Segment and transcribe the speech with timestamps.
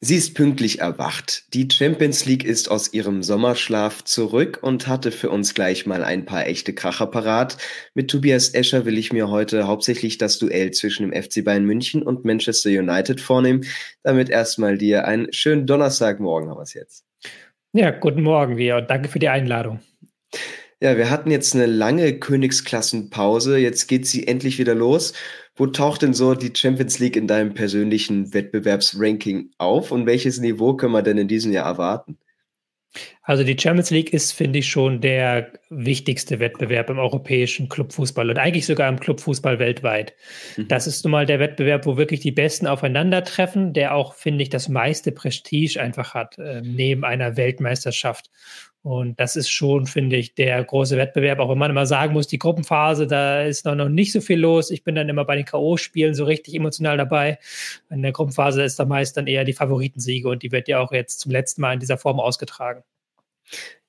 [0.00, 1.52] Sie ist pünktlich erwacht.
[1.54, 6.24] Die Champions League ist aus ihrem Sommerschlaf zurück und hatte für uns gleich mal ein
[6.24, 7.58] paar echte Kracher parat.
[7.94, 12.04] Mit Tobias Escher will ich mir heute hauptsächlich das Duell zwischen dem FC Bayern München
[12.04, 13.64] und Manchester United vornehmen.
[14.04, 17.04] Damit erstmal dir einen schönen Donnerstagmorgen haben wir es jetzt.
[17.72, 19.80] Ja, guten Morgen wir und danke für die Einladung.
[20.80, 23.58] Ja, wir hatten jetzt eine lange Königsklassenpause.
[23.58, 25.12] Jetzt geht sie endlich wieder los.
[25.58, 30.74] Wo taucht denn so die Champions League in deinem persönlichen Wettbewerbsranking auf und welches Niveau
[30.74, 32.16] können wir denn in diesem Jahr erwarten?
[33.22, 38.38] Also die Champions League ist, finde ich, schon der wichtigste Wettbewerb im europäischen Clubfußball und
[38.38, 40.14] eigentlich sogar im Clubfußball weltweit.
[40.56, 40.68] Mhm.
[40.68, 44.48] Das ist nun mal der Wettbewerb, wo wirklich die Besten aufeinandertreffen, der auch, finde ich,
[44.48, 48.30] das meiste Prestige einfach hat, äh, neben einer Weltmeisterschaft.
[48.88, 52.26] Und das ist schon, finde ich, der große Wettbewerb, auch wenn man immer sagen muss,
[52.26, 54.70] die Gruppenphase, da ist noch, noch nicht so viel los.
[54.70, 57.38] Ich bin dann immer bei den K.O.-Spielen so richtig emotional dabei.
[57.90, 60.90] In der Gruppenphase ist da meist dann eher die Favoritensiege und die wird ja auch
[60.90, 62.82] jetzt zum letzten Mal in dieser Form ausgetragen.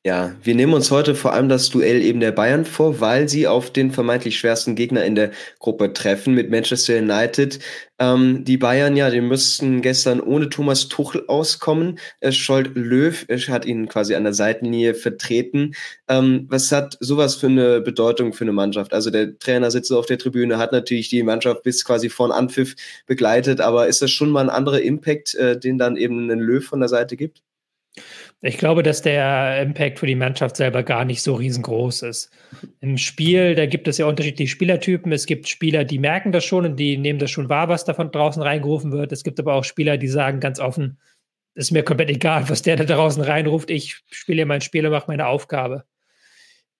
[0.05, 3.47] Ja, wir nehmen uns heute vor allem das Duell eben der Bayern vor, weil sie
[3.47, 7.59] auf den vermeintlich schwersten Gegner in der Gruppe treffen mit Manchester United.
[8.00, 12.00] Ähm, die Bayern, ja, die müssten gestern ohne Thomas Tuchel auskommen.
[12.22, 15.73] Äh, Scholt Löw hat ihn quasi an der Seitenlinie vertreten.
[16.08, 18.94] Ähm, was hat sowas für eine Bedeutung für eine Mannschaft?
[18.94, 22.75] Also der Trainer sitzt auf der Tribüne, hat natürlich die Mannschaft bis quasi vor Anpfiff
[23.06, 26.66] begleitet, aber ist das schon mal ein anderer Impact, äh, den dann eben ein Löw
[26.66, 27.41] von der Seite gibt?
[28.41, 32.31] Ich glaube, dass der Impact für die Mannschaft selber gar nicht so riesengroß ist.
[32.79, 35.11] Im Spiel, da gibt es ja unterschiedliche Spielertypen.
[35.11, 37.93] Es gibt Spieler, die merken das schon und die nehmen das schon wahr, was da
[37.93, 39.11] von draußen reingerufen wird.
[39.11, 40.99] Es gibt aber auch Spieler, die sagen ganz offen,
[41.53, 43.69] ist mir komplett egal, was der da draußen reinruft.
[43.69, 45.83] Ich spiele mein Spiel und mache meine Aufgabe.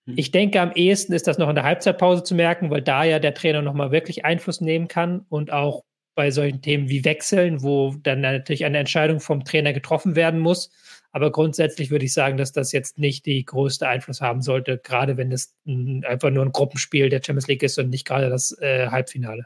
[0.08, 0.14] Hm.
[0.16, 3.20] Ich denke, am ehesten ist das noch in der Halbzeitpause zu merken, weil da ja
[3.20, 5.84] der Trainer nochmal wirklich Einfluss nehmen kann und auch
[6.16, 10.72] bei solchen Themen wie Wechseln, wo dann natürlich eine Entscheidung vom Trainer getroffen werden muss
[11.12, 15.18] aber grundsätzlich würde ich sagen, dass das jetzt nicht die größte Einfluss haben sollte, gerade
[15.18, 15.56] wenn es
[16.04, 19.46] einfach nur ein Gruppenspiel der Champions League ist und nicht gerade das äh, Halbfinale.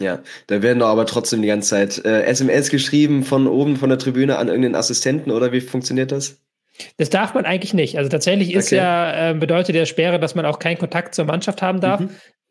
[0.00, 3.90] Ja, da werden doch aber trotzdem die ganze Zeit äh, SMS geschrieben von oben von
[3.90, 6.40] der Tribüne an irgendeinen Assistenten oder wie funktioniert das?
[6.96, 7.98] Das darf man eigentlich nicht.
[7.98, 8.76] Also tatsächlich ist okay.
[8.76, 12.00] ja, äh, bedeutet der Sperre, dass man auch keinen Kontakt zur Mannschaft haben darf.
[12.00, 12.10] Mhm.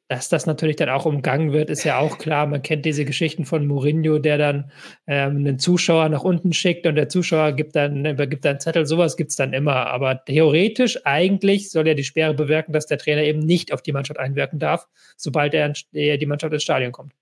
[0.10, 2.48] Dass das natürlich dann auch umgangen wird, ist ja auch klar.
[2.48, 4.72] Man kennt diese Geschichten von Mourinho, der dann
[5.06, 8.88] ähm, einen Zuschauer nach unten schickt und der Zuschauer gibt dann, übergibt dann einen Zettel.
[8.88, 9.86] Sowas gibt es dann immer.
[9.86, 13.92] Aber theoretisch eigentlich soll ja die Sperre bewirken, dass der Trainer eben nicht auf die
[13.92, 17.14] Mannschaft einwirken darf, sobald er die Mannschaft ins Stadion kommt.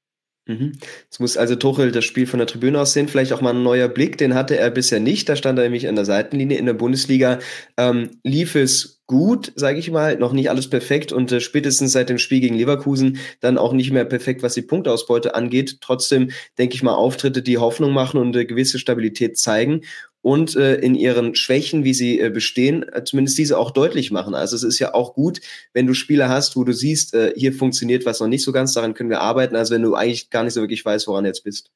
[0.47, 0.73] Mhm.
[1.03, 3.09] Jetzt muss also Tuchel das Spiel von der Tribüne aus sehen.
[3.09, 4.17] Vielleicht auch mal ein neuer Blick.
[4.17, 5.27] Den hatte er bisher nicht.
[5.27, 6.57] Da stand er nämlich an der Seitenlinie.
[6.57, 7.39] In der Bundesliga
[7.77, 10.17] ähm, lief es gut, sage ich mal.
[10.17, 13.91] Noch nicht alles perfekt und äh, spätestens seit dem Spiel gegen Leverkusen dann auch nicht
[13.91, 15.77] mehr perfekt, was die Punktausbeute angeht.
[15.81, 19.81] Trotzdem denke ich mal Auftritte, die Hoffnung machen und eine gewisse Stabilität zeigen
[20.21, 24.35] und äh, in ihren Schwächen, wie sie äh, bestehen, äh, zumindest diese auch deutlich machen.
[24.35, 25.39] Also es ist ja auch gut,
[25.73, 28.73] wenn du Spieler hast, wo du siehst, äh, hier funktioniert was noch nicht so ganz,
[28.73, 31.43] daran können wir arbeiten, als wenn du eigentlich gar nicht so wirklich weißt, woran jetzt
[31.45, 31.71] bist.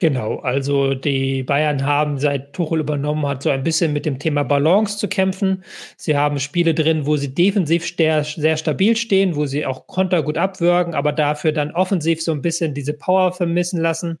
[0.00, 4.42] Genau, also die Bayern haben seit Tuchel übernommen hat, so ein bisschen mit dem Thema
[4.42, 5.62] Balance zu kämpfen.
[5.96, 10.24] Sie haben Spiele drin, wo sie defensiv sehr, sehr stabil stehen, wo sie auch Konter
[10.24, 14.18] gut abwürgen, aber dafür dann offensiv so ein bisschen diese Power vermissen lassen.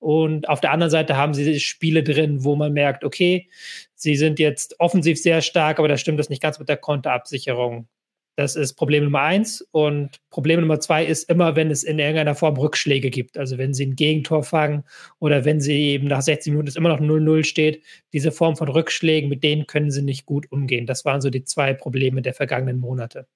[0.00, 3.48] Und auf der anderen Seite haben sie Spiele drin, wo man merkt, okay,
[3.94, 7.88] sie sind jetzt offensiv sehr stark, aber da stimmt das nicht ganz mit der Konterabsicherung.
[8.38, 9.66] Das ist Problem Nummer eins.
[9.72, 13.36] Und Problem Nummer zwei ist immer, wenn es in irgendeiner Form Rückschläge gibt.
[13.36, 14.84] Also wenn sie ein Gegentor fangen
[15.18, 17.82] oder wenn sie eben nach 60 Minuten immer noch 0-0 steht.
[18.12, 20.86] Diese Form von Rückschlägen, mit denen können sie nicht gut umgehen.
[20.86, 23.26] Das waren so die zwei Probleme der vergangenen Monate.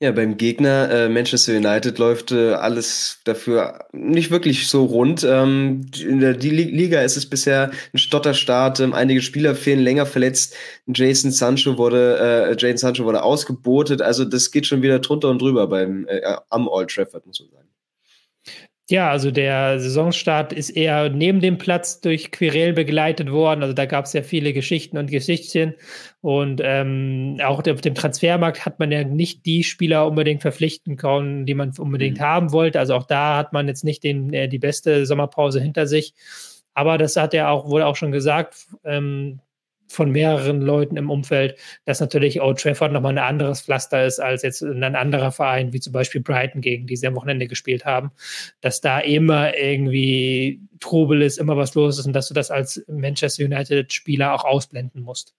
[0.00, 5.24] Ja, beim Gegner äh, Manchester United läuft äh, alles dafür nicht wirklich so rund.
[5.24, 8.78] Ähm, in der Liga ist es bisher ein Stotterstart.
[8.78, 10.54] Ähm, einige Spieler fehlen länger verletzt.
[10.86, 12.18] Jason Sancho wurde,
[12.50, 14.00] äh, Jason Sancho wurde ausgebotet.
[14.00, 17.50] Also das geht schon wieder drunter und drüber beim äh, am Old Trafford muss man
[17.50, 17.68] sagen.
[18.90, 23.62] Ja, also der Saisonstart ist eher neben dem Platz durch Querel begleitet worden.
[23.62, 25.74] Also da gab es ja viele Geschichten und Geschichtchen.
[26.22, 31.44] Und ähm, auch auf dem Transfermarkt hat man ja nicht die Spieler unbedingt verpflichten können,
[31.44, 32.22] die man unbedingt mhm.
[32.22, 32.80] haben wollte.
[32.80, 36.14] Also auch da hat man jetzt nicht den, äh, die beste Sommerpause hinter sich.
[36.72, 38.68] Aber das hat er auch wohl auch schon gesagt.
[38.84, 39.40] Ähm,
[39.88, 44.42] von mehreren Leuten im Umfeld, dass natürlich Old Trafford nochmal ein anderes Pflaster ist als
[44.42, 48.12] jetzt ein anderer Verein, wie zum Beispiel Brighton, gegen die sie am Wochenende gespielt haben,
[48.60, 52.84] dass da immer irgendwie Trubel ist, immer was los ist und dass du das als
[52.86, 55.34] Manchester United-Spieler auch ausblenden musst.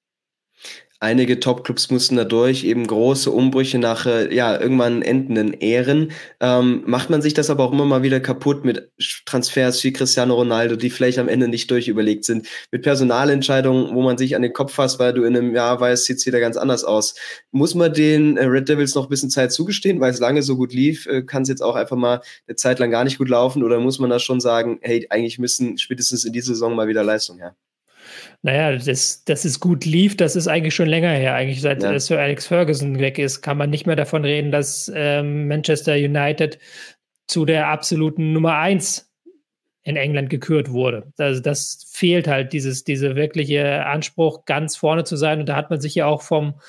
[0.99, 6.11] Einige Top-Clubs mussten da durch, eben große Umbrüche nach äh, ja, irgendwann endenden Ehren.
[6.41, 8.91] Ähm, macht man sich das aber auch immer mal wieder kaputt mit
[9.25, 14.17] Transfers wie Cristiano Ronaldo, die vielleicht am Ende nicht durchüberlegt sind, mit Personalentscheidungen, wo man
[14.17, 16.57] sich an den Kopf fasst, weil du in einem Jahr weißt, sieht es wieder ganz
[16.57, 17.15] anders aus.
[17.51, 20.57] Muss man den äh, Red Devils noch ein bisschen Zeit zugestehen, weil es lange so
[20.57, 23.29] gut lief, äh, kann es jetzt auch einfach mal eine Zeit lang gar nicht gut
[23.29, 26.87] laufen oder muss man da schon sagen, hey, eigentlich müssen spätestens in dieser Saison mal
[26.87, 27.55] wieder Leistung her?
[28.41, 31.35] Naja, das, dass es gut lief, das ist eigentlich schon länger her.
[31.35, 31.99] Eigentlich seit ja.
[31.99, 36.59] Sir Alex Ferguson weg ist, kann man nicht mehr davon reden, dass ähm, Manchester United
[37.27, 39.09] zu der absoluten Nummer eins
[39.83, 41.11] in England gekürt wurde.
[41.17, 45.39] Also das fehlt halt, dieses, diese wirkliche Anspruch, ganz vorne zu sein.
[45.39, 46.59] Und da hat man sich ja auch vom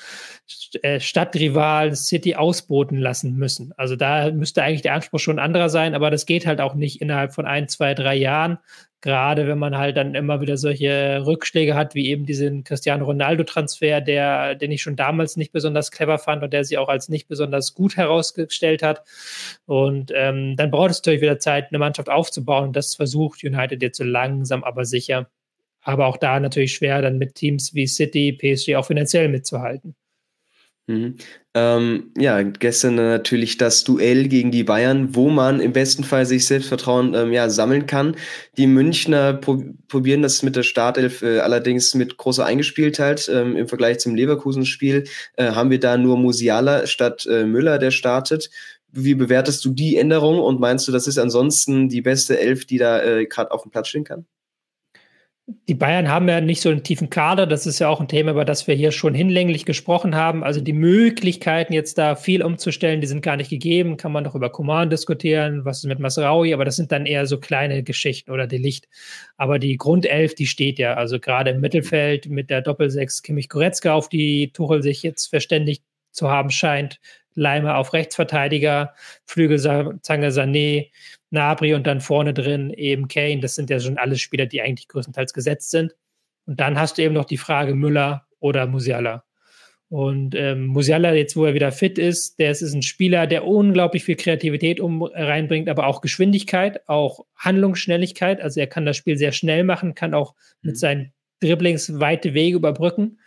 [0.81, 3.73] äh, Stadtrival City ausboten lassen müssen.
[3.77, 7.01] Also da müsste eigentlich der Anspruch schon anderer sein, aber das geht halt auch nicht
[7.01, 8.57] innerhalb von ein, zwei, drei Jahren.
[9.01, 13.99] Gerade wenn man halt dann immer wieder solche Rückschläge hat, wie eben diesen Cristiano Ronaldo-Transfer,
[13.99, 17.27] der, den ich schon damals nicht besonders clever fand und der sich auch als nicht
[17.27, 19.03] besonders gut herausgestellt hat.
[19.65, 22.65] Und ähm, dann braucht es natürlich wieder Zeit, eine Mannschaft aufzubauen.
[22.65, 25.29] Und das versucht United jetzt so langsam, aber sicher.
[25.81, 29.95] Aber auch da natürlich schwer, dann mit Teams wie City, PSG auch finanziell mitzuhalten.
[30.91, 31.15] Mhm.
[31.53, 36.45] Ähm, ja, gestern natürlich das Duell gegen die Bayern, wo man im besten Fall sich
[36.45, 38.15] Selbstvertrauen ähm, ja, sammeln kann.
[38.57, 43.29] Die Münchner pro probieren das mit der Startelf äh, allerdings mit großer Eingespieltheit.
[43.33, 45.05] Ähm, Im Vergleich zum Leverkusen-Spiel
[45.35, 48.49] äh, haben wir da nur Musiala statt äh, Müller, der startet.
[48.93, 52.77] Wie bewertest du die Änderung und meinst du, das ist ansonsten die beste Elf, die
[52.77, 54.25] da äh, gerade auf dem Platz stehen kann?
[55.47, 57.47] Die Bayern haben ja nicht so einen tiefen Kader.
[57.47, 60.43] Das ist ja auch ein Thema, über das wir hier schon hinlänglich gesprochen haben.
[60.43, 63.97] Also die Möglichkeiten, jetzt da viel umzustellen, die sind gar nicht gegeben.
[63.97, 67.25] Kann man doch über Command diskutieren, was ist mit Masraui, aber das sind dann eher
[67.25, 68.87] so kleine Geschichten oder Delicht.
[69.37, 70.93] Aber die Grundelf, die steht ja.
[70.93, 75.83] Also gerade im Mittelfeld mit der Doppelsechs Kimmich Goretzka, auf die Tuchel sich jetzt verständigt
[76.11, 76.99] zu haben scheint.
[77.35, 78.93] Leimer auf Rechtsverteidiger,
[79.25, 80.89] Flügelzange Sané,
[81.29, 83.39] Nabri und dann vorne drin eben Kane.
[83.39, 85.95] Das sind ja schon alle Spieler, die eigentlich größtenteils gesetzt sind.
[86.45, 89.23] Und dann hast du eben noch die Frage Müller oder Musiala.
[89.91, 93.45] Und ähm, Musiala, jetzt wo er wieder fit ist, der ist, ist ein Spieler, der
[93.45, 98.39] unglaublich viel Kreativität um, reinbringt, aber auch Geschwindigkeit, auch Handlungsschnelligkeit.
[98.39, 100.79] Also er kann das Spiel sehr schnell machen, kann auch mit mhm.
[100.79, 103.19] seinen Dribblings weite Wege überbrücken.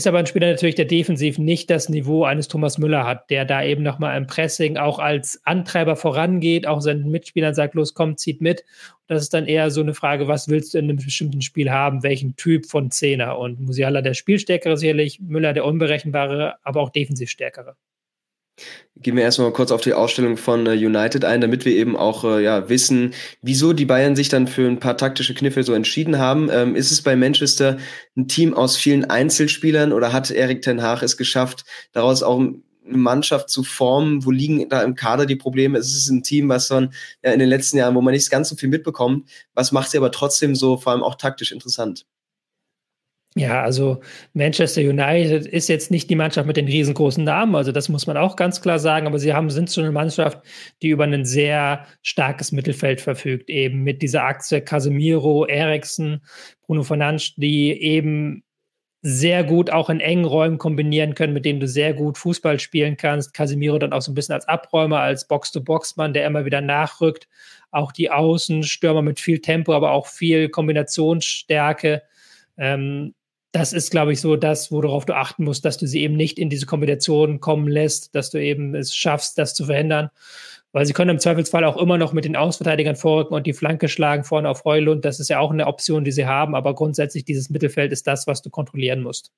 [0.00, 3.44] Ist aber ein Spieler natürlich, der defensiv nicht das Niveau eines Thomas Müller hat, der
[3.44, 8.16] da eben nochmal im Pressing auch als Antreiber vorangeht, auch seinen Mitspielern sagt, los, komm,
[8.16, 8.64] zieht mit.
[9.08, 12.02] das ist dann eher so eine Frage, was willst du in einem bestimmten Spiel haben,
[12.02, 13.36] welchen Typ von Zehner?
[13.38, 17.76] Und Musiala der Spielstärkere sicherlich, Müller der unberechenbare, aber auch defensiv stärkere.
[18.96, 22.24] Gehen wir erstmal kurz auf die Ausstellung von äh, United ein, damit wir eben auch
[22.24, 26.18] äh, ja, wissen, wieso die Bayern sich dann für ein paar taktische Kniffe so entschieden
[26.18, 26.50] haben.
[26.52, 27.78] Ähm, ist es bei Manchester
[28.16, 32.60] ein Team aus vielen Einzelspielern oder hat Erik Ten Haag es geschafft, daraus auch eine
[32.84, 34.24] Mannschaft zu formen?
[34.24, 35.78] Wo liegen da im Kader die Probleme?
[35.78, 36.92] Es ist ein Team, was man
[37.24, 39.96] ja, in den letzten Jahren, wo man nicht ganz so viel mitbekommt, was macht sie
[39.96, 42.04] aber trotzdem so vor allem auch taktisch interessant?
[43.36, 44.00] Ja, also
[44.32, 48.16] Manchester United ist jetzt nicht die Mannschaft mit den riesengroßen Namen, also das muss man
[48.16, 50.40] auch ganz klar sagen, aber sie haben, sind so eine Mannschaft,
[50.82, 56.22] die über ein sehr starkes Mittelfeld verfügt, eben mit dieser Achse Casemiro, Eriksen,
[56.66, 58.42] Bruno Fernandes, die eben
[59.02, 62.96] sehr gut auch in engen Räumen kombinieren können, mit denen du sehr gut Fußball spielen
[62.96, 63.32] kannst.
[63.32, 67.28] Casemiro dann auch so ein bisschen als Abräumer, als Box-to-Box-Mann, der immer wieder nachrückt.
[67.70, 72.02] Auch die Außenstürmer mit viel Tempo, aber auch viel Kombinationsstärke.
[72.58, 73.14] Ähm,
[73.52, 76.38] das ist, glaube ich, so das, worauf du achten musst, dass du sie eben nicht
[76.38, 80.10] in diese Kombination kommen lässt, dass du eben es schaffst, das zu verhindern.
[80.72, 83.88] Weil sie können im Zweifelsfall auch immer noch mit den Ausverteidigern vorrücken und die Flanke
[83.88, 85.04] schlagen vorne auf Heulund.
[85.04, 86.54] Das ist ja auch eine Option, die sie haben.
[86.54, 89.32] Aber grundsätzlich dieses Mittelfeld ist das, was du kontrollieren musst.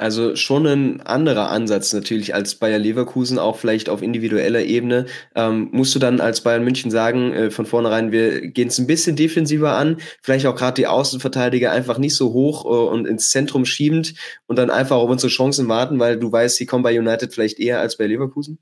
[0.00, 5.04] Also schon ein anderer Ansatz natürlich als Bayer Leverkusen, auch vielleicht auf individueller Ebene.
[5.34, 8.86] Ähm, musst du dann als Bayern München sagen, äh, von vornherein, wir gehen es ein
[8.86, 13.28] bisschen defensiver an, vielleicht auch gerade die Außenverteidiger einfach nicht so hoch äh, und ins
[13.28, 14.14] Zentrum schiebend
[14.46, 17.60] und dann einfach auf unsere Chancen warten, weil du weißt, sie kommen bei United vielleicht
[17.60, 18.58] eher als bei Leverkusen?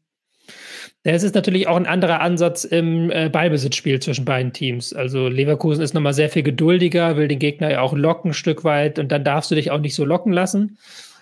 [1.04, 4.92] Es ist natürlich auch ein anderer Ansatz im äh, Ballbesitzspiel zwischen beiden Teams.
[4.92, 8.64] Also Leverkusen ist nochmal sehr viel geduldiger, will den Gegner ja auch locken ein Stück
[8.64, 10.78] weit und dann darfst du dich auch nicht so locken lassen.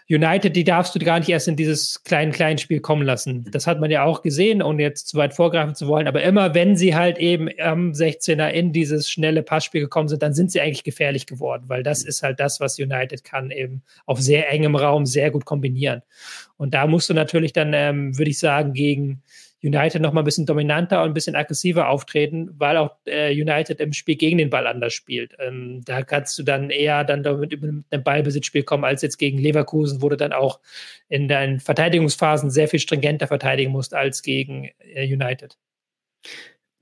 [0.09, 3.45] United, die darfst du gar nicht erst in dieses kleinen, kleinen Spiel kommen lassen.
[3.51, 6.07] Das hat man ja auch gesehen, ohne jetzt zu weit vorgreifen zu wollen.
[6.07, 10.33] Aber immer, wenn sie halt eben am 16er in dieses schnelle Passspiel gekommen sind, dann
[10.33, 14.21] sind sie eigentlich gefährlich geworden, weil das ist halt das, was United kann, eben auf
[14.21, 16.03] sehr engem Raum sehr gut kombinieren.
[16.57, 19.23] Und da musst du natürlich dann, ähm, würde ich sagen, gegen
[19.63, 23.81] United noch mal ein bisschen dominanter und ein bisschen aggressiver auftreten, weil auch äh, United
[23.81, 25.35] im Spiel gegen den Ball anders spielt.
[25.39, 29.39] Ähm, da kannst du dann eher dann damit über ein Ballbesitzspiel kommen als jetzt gegen
[29.39, 30.61] Leverkusen, wo du dann auch
[31.09, 35.57] in deinen Verteidigungsphasen sehr viel stringenter verteidigen musst als gegen äh, United.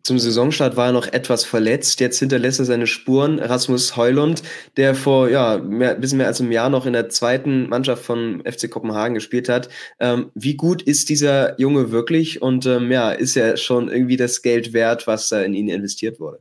[0.07, 1.99] Zum Saisonstart war er noch etwas verletzt.
[1.99, 3.39] Jetzt hinterlässt er seine Spuren.
[3.39, 4.43] Rasmus Heulund,
[4.77, 8.43] der vor ja mehr, bisschen mehr als einem Jahr noch in der zweiten Mannschaft von
[8.45, 9.71] FC Kopenhagen gespielt hat.
[9.99, 12.43] Ähm, wie gut ist dieser Junge wirklich?
[12.43, 16.21] Und ähm, ja, ist er schon irgendwie das Geld wert, was da in ihn investiert
[16.21, 16.39] wurde?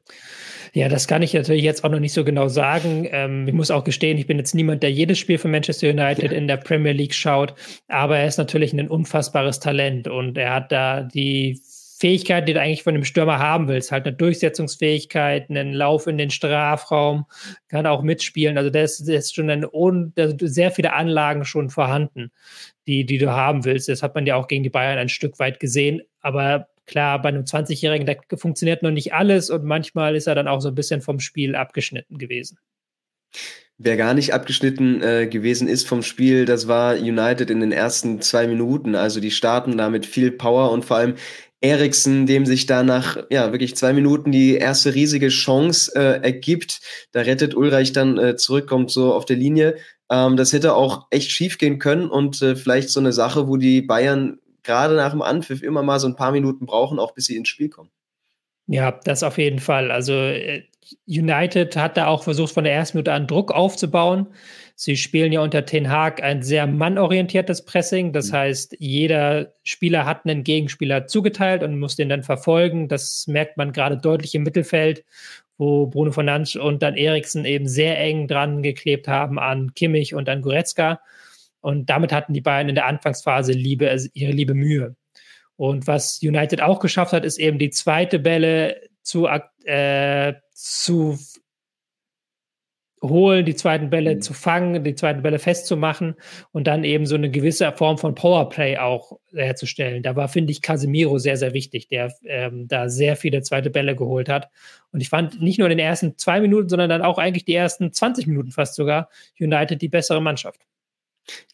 [0.74, 3.08] Ja, das kann ich natürlich jetzt auch noch nicht so genau sagen.
[3.12, 6.34] Ähm, ich muss auch gestehen, ich bin jetzt niemand, der jedes Spiel von Manchester United
[6.34, 7.54] in der Premier League schaut,
[7.88, 11.62] aber er ist natürlich ein unfassbares Talent und er hat da die
[12.04, 13.94] Fähigkeiten, die du eigentlich von einem Stürmer haben willst.
[13.94, 17.28] Halt eine Durchsetzungsfähigkeit, einen Lauf in den Strafraum,
[17.70, 18.58] kann auch mitspielen.
[18.58, 22.34] Also das, das ist schon ein, sehr viele Anlagen schon vorhanden,
[22.88, 23.88] die, die du haben willst.
[23.88, 26.02] Das hat man ja auch gegen die Bayern ein Stück weit gesehen.
[26.20, 30.50] Aber klar, bei einem 20-Jährigen, da funktioniert noch nicht alles und manchmal ist er dann
[30.50, 32.58] auch so ein bisschen vom Spiel abgeschnitten gewesen.
[33.80, 38.22] Wer gar nicht abgeschnitten äh, gewesen ist vom Spiel, das war United in den ersten
[38.22, 38.94] zwei Minuten.
[38.94, 41.16] Also die starten da mit viel Power und vor allem
[41.64, 46.82] Eriksen, dem sich da nach ja, wirklich zwei Minuten die erste riesige Chance äh, ergibt.
[47.14, 49.78] Da rettet Ulreich dann äh, zurück, kommt so auf der Linie.
[50.12, 53.56] Ähm, das hätte auch echt schief gehen können und äh, vielleicht so eine Sache, wo
[53.56, 57.26] die Bayern gerade nach dem Anpfiff immer mal so ein paar Minuten brauchen, auch bis
[57.26, 57.92] sie ins Spiel kommen.
[58.68, 59.90] Ja, das auf jeden Fall.
[59.90, 60.64] Also äh,
[61.08, 64.28] United hat da auch versucht, von der ersten Minute an Druck aufzubauen.
[64.76, 68.12] Sie spielen ja unter Ten Hag ein sehr mannorientiertes Pressing.
[68.14, 68.36] Das mhm.
[68.36, 72.88] heißt, jeder Spieler hat einen Gegenspieler zugeteilt und muss den dann verfolgen.
[72.88, 75.04] Das merkt man gerade deutlich im Mittelfeld,
[75.58, 80.28] wo Bruno Fernandes und dann Eriksen eben sehr eng dran geklebt haben an Kimmich und
[80.28, 81.00] an Goretzka.
[81.62, 84.96] Und damit hatten die beiden in der Anfangsphase Liebe, also ihre liebe Mühe.
[85.56, 89.28] Und was United auch geschafft hat, ist eben die zweite Bälle zu,
[89.66, 91.18] äh, zu
[93.04, 94.22] holen, die zweiten Bälle mhm.
[94.22, 96.16] zu fangen, die zweiten Bälle festzumachen
[96.52, 100.04] und dann eben so eine gewisse Form von Powerplay auch herzustellen.
[100.04, 103.96] Da war, finde ich, Casemiro sehr, sehr wichtig, der ähm, da sehr viele zweite Bälle
[103.96, 104.50] geholt hat.
[104.92, 107.56] Und ich fand nicht nur in den ersten zwei Minuten, sondern dann auch eigentlich die
[107.56, 110.62] ersten 20 Minuten fast sogar United die bessere Mannschaft.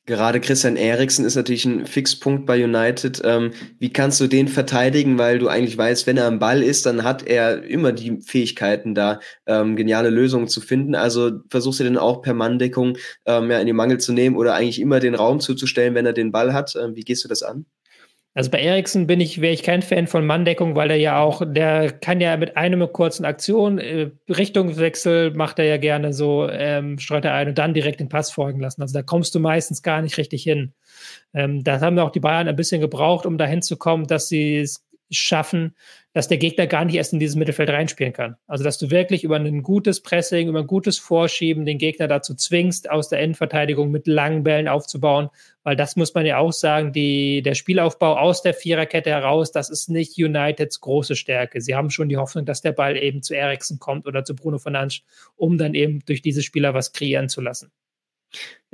[0.05, 3.21] Gerade Christian Eriksen ist natürlich ein Fixpunkt bei United.
[3.23, 6.88] Ähm, wie kannst du den verteidigen, weil du eigentlich weißt, wenn er am Ball ist,
[6.88, 10.95] dann hat er immer die Fähigkeiten, da ähm, geniale Lösungen zu finden.
[10.95, 14.55] Also versuchst du den auch per Manndeckung ähm, ja, in den Mangel zu nehmen oder
[14.55, 16.75] eigentlich immer den Raum zuzustellen, wenn er den Ball hat.
[16.75, 17.67] Ähm, wie gehst du das an?
[18.36, 21.41] Also bei Eriksen bin ich, wäre ich kein Fan von Manndeckung, weil er ja auch,
[21.45, 27.00] der kann ja mit einer kurzen Aktion, äh, Richtungswechsel macht er ja gerne so, ähm,
[27.00, 28.81] streut er ein und dann direkt den Pass folgen lassen.
[28.81, 30.74] Also da kommst du meistens gar nicht richtig hin.
[31.33, 34.59] Ähm, da haben auch die Bayern ein bisschen gebraucht, um dahin zu kommen, dass sie
[34.59, 35.75] es schaffen,
[36.13, 38.36] dass der Gegner gar nicht erst in dieses Mittelfeld reinspielen kann.
[38.48, 42.36] Also, dass du wirklich über ein gutes Pressing, über ein gutes Vorschieben den Gegner dazu
[42.36, 45.30] zwingst, aus der Endverteidigung mit langen Bällen aufzubauen,
[45.63, 49.70] weil das muss man ja auch sagen, die, der Spielaufbau aus der Viererkette heraus, das
[49.70, 51.62] ist nicht Uniteds große Stärke.
[51.62, 54.58] Sie haben schon die Hoffnung, dass der Ball eben zu Eriksen kommt oder zu Bruno
[54.58, 55.01] Fernandes,
[55.36, 57.72] um dann eben durch diese Spieler was kreieren zu lassen.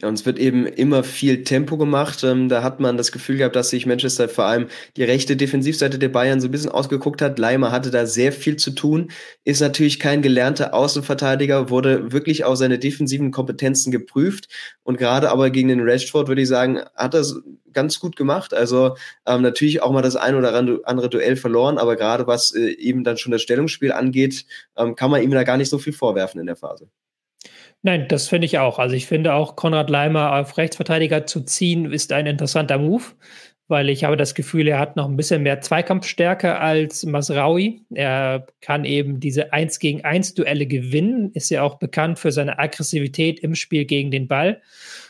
[0.02, 2.22] Ja, und es wird eben immer viel Tempo gemacht.
[2.26, 5.98] Ähm, da hat man das Gefühl gehabt, dass sich Manchester vor allem die rechte Defensivseite
[5.98, 7.40] der Bayern so ein bisschen ausgeguckt hat.
[7.40, 9.12] Leimer hatte da sehr viel zu tun,
[9.46, 14.50] ist natürlich kein gelernter Außenverteidiger, wurde wirklich auf seine defensiven Kompetenzen geprüft.
[14.84, 17.24] Und gerade aber gegen den Rashford würde ich sagen, hat er
[17.72, 18.54] ganz gut gemacht.
[18.54, 22.72] Also ähm, natürlich auch mal das ein oder andere Duell verloren, aber gerade was äh,
[22.72, 24.46] eben dann schon das Stellungsspiel angeht,
[24.76, 26.90] ähm, kann man ihm da gar nicht so viel vorwerfen in der Phase.
[27.86, 28.80] Nein, das finde ich auch.
[28.80, 33.04] Also ich finde auch, Konrad Leimer auf Rechtsverteidiger zu ziehen, ist ein interessanter Move,
[33.68, 37.82] weil ich habe das Gefühl, er hat noch ein bisschen mehr Zweikampfstärke als Masraui.
[37.94, 42.60] Er kann eben diese 1 gegen 1 Duelle gewinnen, ist ja auch bekannt für seine
[42.60, 44.62] Aggressivität im Spiel gegen den Ball.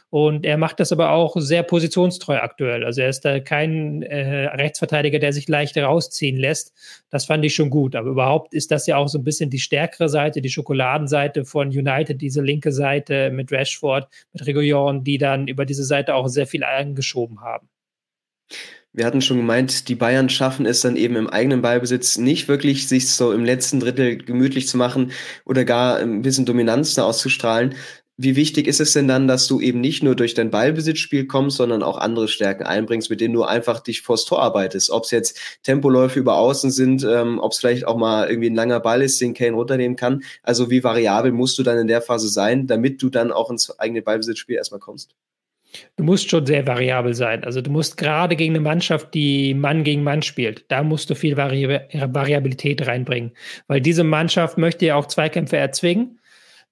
[0.10, 2.86] Und er macht das aber auch sehr positionstreu aktuell.
[2.86, 6.74] Also er ist da kein äh, Rechtsverteidiger, der sich leicht rausziehen lässt.
[7.10, 7.98] Das fand ich schon gut.
[7.98, 11.68] Aber überhaupt ist das ja auch so ein bisschen die stärkere Seite, die Schokoladenseite von
[11.68, 16.48] United, diese linke Seite mit Rashford, mit Reguillon, die dann über diese Seite auch sehr
[16.48, 17.68] viel angeschoben haben.
[18.94, 22.88] Wir hatten schon gemeint, die Bayern schaffen es dann eben im eigenen Ballbesitz nicht wirklich,
[22.88, 25.12] sich so im letzten Drittel gemütlich zu machen
[25.46, 27.76] oder gar ein bisschen Dominanz da auszustrahlen,
[28.18, 31.58] wie wichtig ist es denn dann, dass du eben nicht nur durch dein Ballbesitzspiel kommst,
[31.58, 34.90] sondern auch andere Stärken einbringst, mit denen du einfach dich vors Tor arbeitest?
[34.90, 38.56] Ob es jetzt Tempoläufe über Außen sind, ähm, ob es vielleicht auch mal irgendwie ein
[38.56, 40.24] langer Ball ist, den Kane runternehmen kann.
[40.44, 43.78] Also wie variabel musst du dann in der Phase sein, damit du dann auch ins
[43.80, 45.14] eigene Ballbesitzspiel erstmal kommst?
[45.96, 47.44] Du musst schon sehr variabel sein.
[47.44, 51.16] Also du musst gerade gegen eine Mannschaft, die Mann gegen Mann spielt, da musst du
[51.16, 53.32] viel Vari Variabilität reinbringen.
[53.68, 56.20] Weil diese Mannschaft möchte ja auch Zweikämpfe erzwingen.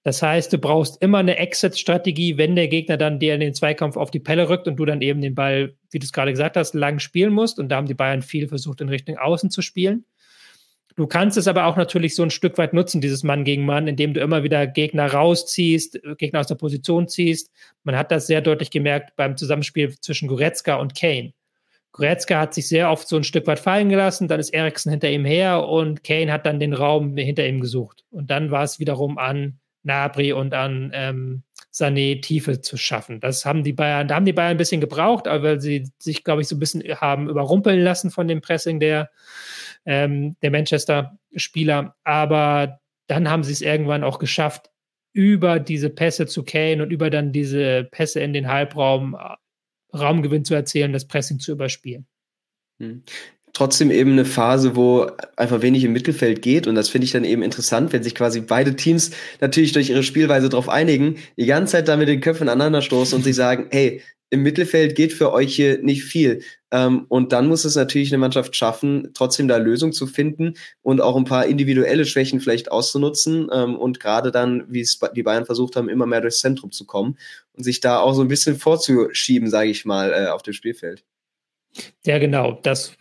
[0.03, 3.95] Das heißt, du brauchst immer eine Exit-Strategie, wenn der Gegner dann dir in den Zweikampf
[3.95, 6.57] auf die Pelle rückt und du dann eben den Ball, wie du es gerade gesagt
[6.57, 7.57] hast, lang spielen musst.
[7.57, 10.03] Und da haben die Bayern viel versucht, in Richtung Außen zu spielen.
[10.95, 13.87] Du kannst es aber auch natürlich so ein Stück weit nutzen, dieses Mann gegen Mann,
[13.87, 17.51] indem du immer wieder Gegner rausziehst, Gegner aus der Position ziehst.
[17.83, 21.33] Man hat das sehr deutlich gemerkt beim Zusammenspiel zwischen Goretzka und Kane.
[21.93, 25.09] Goretzka hat sich sehr oft so ein Stück weit fallen gelassen, dann ist Eriksen hinter
[25.09, 28.03] ihm her und Kane hat dann den Raum hinter ihm gesucht.
[28.09, 33.19] Und dann war es wiederum an Nabri und an ähm, Sané Tiefe zu schaffen.
[33.19, 36.41] Das haben die Bayern, da haben die Bayern ein bisschen gebraucht, weil sie sich, glaube
[36.41, 39.09] ich, so ein bisschen haben überrumpeln lassen von dem Pressing der,
[39.85, 41.95] ähm, der Manchester-Spieler.
[42.03, 44.69] Aber dann haben sie es irgendwann auch geschafft,
[45.13, 49.35] über diese Pässe zu Kane und über dann diese Pässe in den Halbraum äh,
[49.95, 52.07] Raumgewinn zu erzielen, das Pressing zu überspielen.
[52.79, 53.03] Hm
[53.53, 56.67] trotzdem eben eine Phase, wo einfach wenig im Mittelfeld geht.
[56.67, 60.03] Und das finde ich dann eben interessant, wenn sich quasi beide Teams natürlich durch ihre
[60.03, 63.67] Spielweise darauf einigen, die ganze Zeit da mit den Köpfen aneinander stoßen und sie sagen,
[63.71, 64.01] hey,
[64.33, 66.41] im Mittelfeld geht für euch hier nicht viel.
[66.71, 71.01] Ähm, und dann muss es natürlich eine Mannschaft schaffen, trotzdem da Lösungen zu finden und
[71.01, 75.45] auch ein paar individuelle Schwächen vielleicht auszunutzen ähm, und gerade dann, wie es die Bayern
[75.45, 77.15] versucht haben, immer mehr durchs Zentrum zu kommen
[77.53, 81.03] und sich da auch so ein bisschen vorzuschieben, sage ich mal, äh, auf dem Spielfeld.
[82.05, 82.59] Ja, genau.
[82.63, 82.95] Das,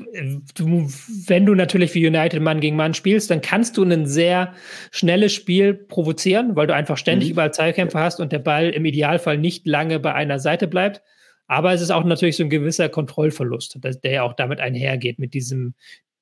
[0.54, 0.86] du,
[1.26, 4.54] wenn du natürlich wie United Mann gegen Mann spielst, dann kannst du ein sehr
[4.90, 7.32] schnelles Spiel provozieren, weil du einfach ständig mhm.
[7.32, 11.02] überall Zeitkämpfe hast und der Ball im Idealfall nicht lange bei einer Seite bleibt.
[11.52, 15.34] Aber es ist auch natürlich so ein gewisser Kontrollverlust, der ja auch damit einhergeht, mit
[15.34, 15.74] diesem,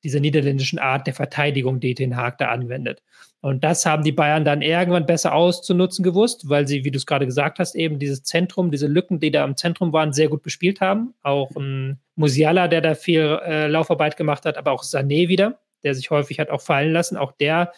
[0.03, 3.01] dieser niederländischen Art der Verteidigung, die den Haag da anwendet.
[3.41, 7.07] Und das haben die Bayern dann irgendwann besser auszunutzen gewusst, weil sie, wie du es
[7.07, 10.43] gerade gesagt hast, eben dieses Zentrum, diese Lücken, die da im Zentrum waren, sehr gut
[10.43, 11.15] bespielt haben.
[11.23, 15.95] Auch ein Musiala, der da viel äh, Laufarbeit gemacht hat, aber auch Sané wieder, der
[15.95, 17.17] sich häufig hat auch fallen lassen.
[17.17, 17.71] Auch der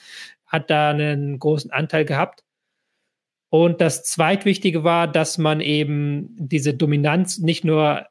[0.47, 2.45] hat da einen großen Anteil gehabt.
[3.55, 8.07] Und das zweitwichtige war, dass man eben diese Dominanz nicht nur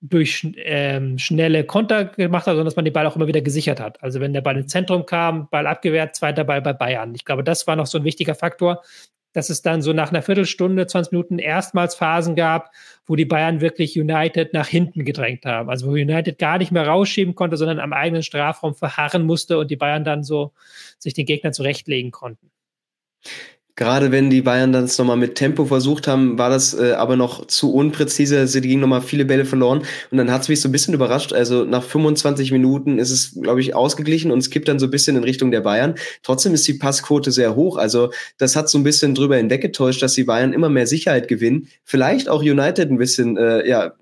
[0.00, 3.78] durch ähm, schnelle Konter gemacht hat, sondern dass man den Ball auch immer wieder gesichert
[3.78, 4.02] hat.
[4.02, 7.14] Also wenn der Ball ins Zentrum kam, Ball abgewehrt, zweiter Ball bei Bayern.
[7.14, 8.80] Ich glaube, das war noch so ein wichtiger Faktor,
[9.34, 12.70] dass es dann so nach einer Viertelstunde, 20 Minuten erstmals Phasen gab,
[13.04, 15.68] wo die Bayern wirklich United nach hinten gedrängt haben.
[15.68, 19.70] Also wo United gar nicht mehr rausschieben konnte, sondern am eigenen Strafraum verharren musste und
[19.70, 20.54] die Bayern dann so
[20.98, 22.50] sich den Gegner zurechtlegen konnten.
[23.76, 27.16] Gerade wenn die Bayern dann es nochmal mit Tempo versucht haben, war das äh, aber
[27.16, 28.46] noch zu unpräzise.
[28.46, 29.82] Sie gingen nochmal viele Bälle verloren.
[30.10, 31.34] Und dann hat es mich so ein bisschen überrascht.
[31.34, 34.90] Also nach 25 Minuten ist es, glaube ich, ausgeglichen und es kippt dann so ein
[34.90, 35.94] bisschen in Richtung der Bayern.
[36.22, 37.76] Trotzdem ist die Passquote sehr hoch.
[37.76, 41.68] Also das hat so ein bisschen drüber hinweggetäuscht, dass die Bayern immer mehr Sicherheit gewinnen.
[41.84, 43.92] Vielleicht auch United ein bisschen äh, ja,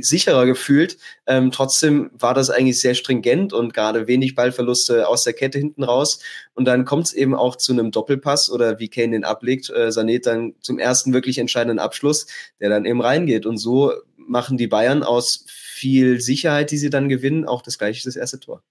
[0.00, 0.98] sicherer gefühlt.
[1.26, 5.84] Ähm, trotzdem war das eigentlich sehr stringent und gerade wenig Ballverluste aus der Kette hinten
[5.84, 6.20] raus.
[6.54, 9.90] Und dann kommt es eben auch zu einem Doppelpass oder wie Kane den ablegt, äh,
[9.92, 12.26] Sanet dann zum ersten wirklich entscheidenden Abschluss,
[12.60, 13.46] der dann eben reingeht.
[13.46, 18.04] Und so machen die Bayern aus viel Sicherheit, die sie dann gewinnen, auch das gleiche
[18.04, 18.62] das erste Tor.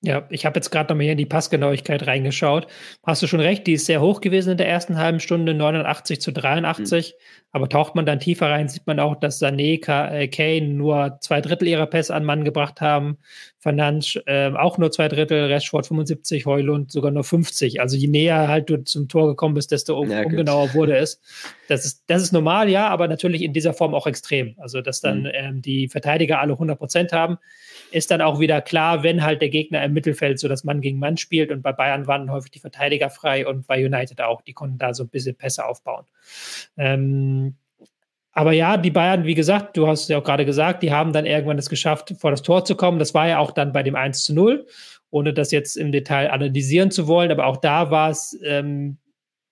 [0.00, 2.68] Ja, ich habe jetzt gerade noch mal hier in die Passgenauigkeit reingeschaut.
[3.04, 6.20] Hast du schon recht, die ist sehr hoch gewesen in der ersten halben Stunde, 89
[6.20, 7.14] zu 83.
[7.16, 7.22] Mhm.
[7.50, 9.80] Aber taucht man dann tiefer rein, sieht man auch, dass Sané,
[10.12, 13.18] äh, Kane nur zwei Drittel ihrer Pässe an Mann gebracht haben.
[13.68, 17.80] Fernandes äh, auch nur zwei Drittel, Rashford 75, Heulund sogar nur 50.
[17.80, 21.20] Also je näher halt du zum Tor gekommen bist, desto ja, ungenauer wurde es.
[21.68, 24.54] Das ist, das ist normal, ja, aber natürlich in dieser Form auch extrem.
[24.58, 25.30] Also dass dann mhm.
[25.34, 27.38] ähm, die Verteidiger alle 100 Prozent haben
[27.90, 30.98] ist dann auch wieder klar, wenn halt der Gegner im Mittelfeld so das Mann gegen
[30.98, 34.52] Mann spielt und bei Bayern waren häufig die Verteidiger frei und bei United auch, die
[34.52, 36.04] konnten da so ein bisschen Pässe aufbauen.
[36.76, 37.56] Ähm,
[38.38, 41.12] aber ja, die Bayern, wie gesagt, du hast es ja auch gerade gesagt, die haben
[41.12, 43.00] dann irgendwann es geschafft, vor das Tor zu kommen.
[43.00, 44.64] Das war ja auch dann bei dem 1 zu 0,
[45.10, 47.32] ohne das jetzt im Detail analysieren zu wollen.
[47.32, 48.98] Aber auch da war es ähm,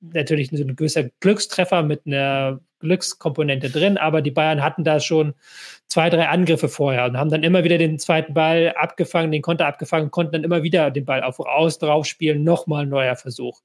[0.00, 5.34] natürlich ein gewisser Glückstreffer mit einer Glückskomponente drin, aber die Bayern hatten da schon
[5.88, 9.66] zwei, drei Angriffe vorher und haben dann immer wieder den zweiten Ball abgefangen, den Konter
[9.66, 13.62] abgefangen, konnten dann immer wieder den Ball auf aus drauf spielen, nochmal ein neuer Versuch.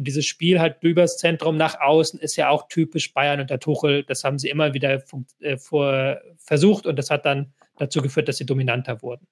[0.00, 3.60] Und dieses Spiel halt übers Zentrum nach außen ist ja auch typisch Bayern und der
[3.60, 4.02] Tuchel.
[4.02, 5.02] Das haben sie immer wieder
[5.40, 9.26] äh, vor, versucht und das hat dann dazu geführt, dass sie dominanter wurden.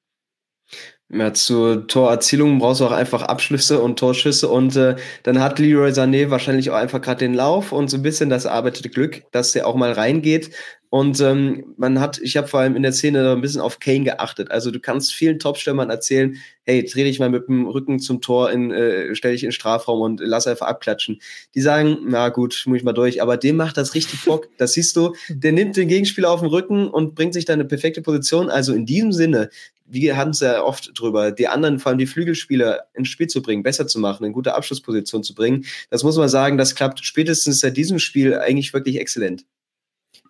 [1.10, 5.88] Ja, zur Torerzielung brauchst du auch einfach Abschlüsse und Torschüsse und äh, dann hat Leroy
[5.88, 9.52] Sané wahrscheinlich auch einfach gerade den Lauf und so ein bisschen das erarbeitete Glück, dass
[9.52, 10.50] der auch mal reingeht.
[10.90, 14.04] Und ähm, man hat, ich habe vor allem in der Szene ein bisschen auf Kane
[14.04, 14.50] geachtet.
[14.50, 18.50] Also du kannst vielen Topstürmern erzählen, hey, dreh dich mal mit dem Rücken zum Tor,
[18.50, 21.20] in, äh, stell dich in den Strafraum und lass einfach abklatschen.
[21.54, 23.20] Die sagen, na gut, muss ich mal durch.
[23.20, 24.48] Aber dem macht das richtig Bock.
[24.58, 27.68] Das siehst du, der nimmt den Gegenspieler auf den Rücken und bringt sich dann eine
[27.68, 28.50] perfekte Position.
[28.50, 29.50] Also in diesem Sinne,
[29.86, 33.40] wir hatten es ja oft drüber, die anderen, vor allem die Flügelspieler ins Spiel zu
[33.40, 35.64] bringen, besser zu machen, in gute Abschlussposition zu bringen.
[35.90, 39.44] Das muss man sagen, das klappt spätestens seit diesem Spiel eigentlich wirklich exzellent.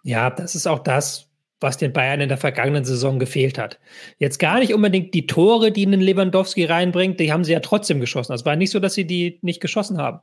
[0.09, 1.29] Ja, das ist auch das,
[1.61, 3.79] was den Bayern in der vergangenen Saison gefehlt hat.
[4.17, 8.01] Jetzt gar nicht unbedingt die Tore, die einen Lewandowski reinbringt, die haben sie ja trotzdem
[8.01, 8.33] geschossen.
[8.33, 10.21] Also es war nicht so, dass sie die nicht geschossen haben.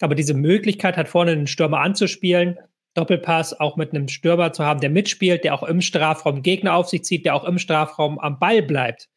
[0.00, 2.56] Aber diese Möglichkeit hat vorne einen Stürmer anzuspielen,
[2.94, 6.88] Doppelpass auch mit einem Stürmer zu haben, der mitspielt, der auch im Strafraum Gegner auf
[6.88, 9.08] sich zieht, der auch im Strafraum am Ball bleibt.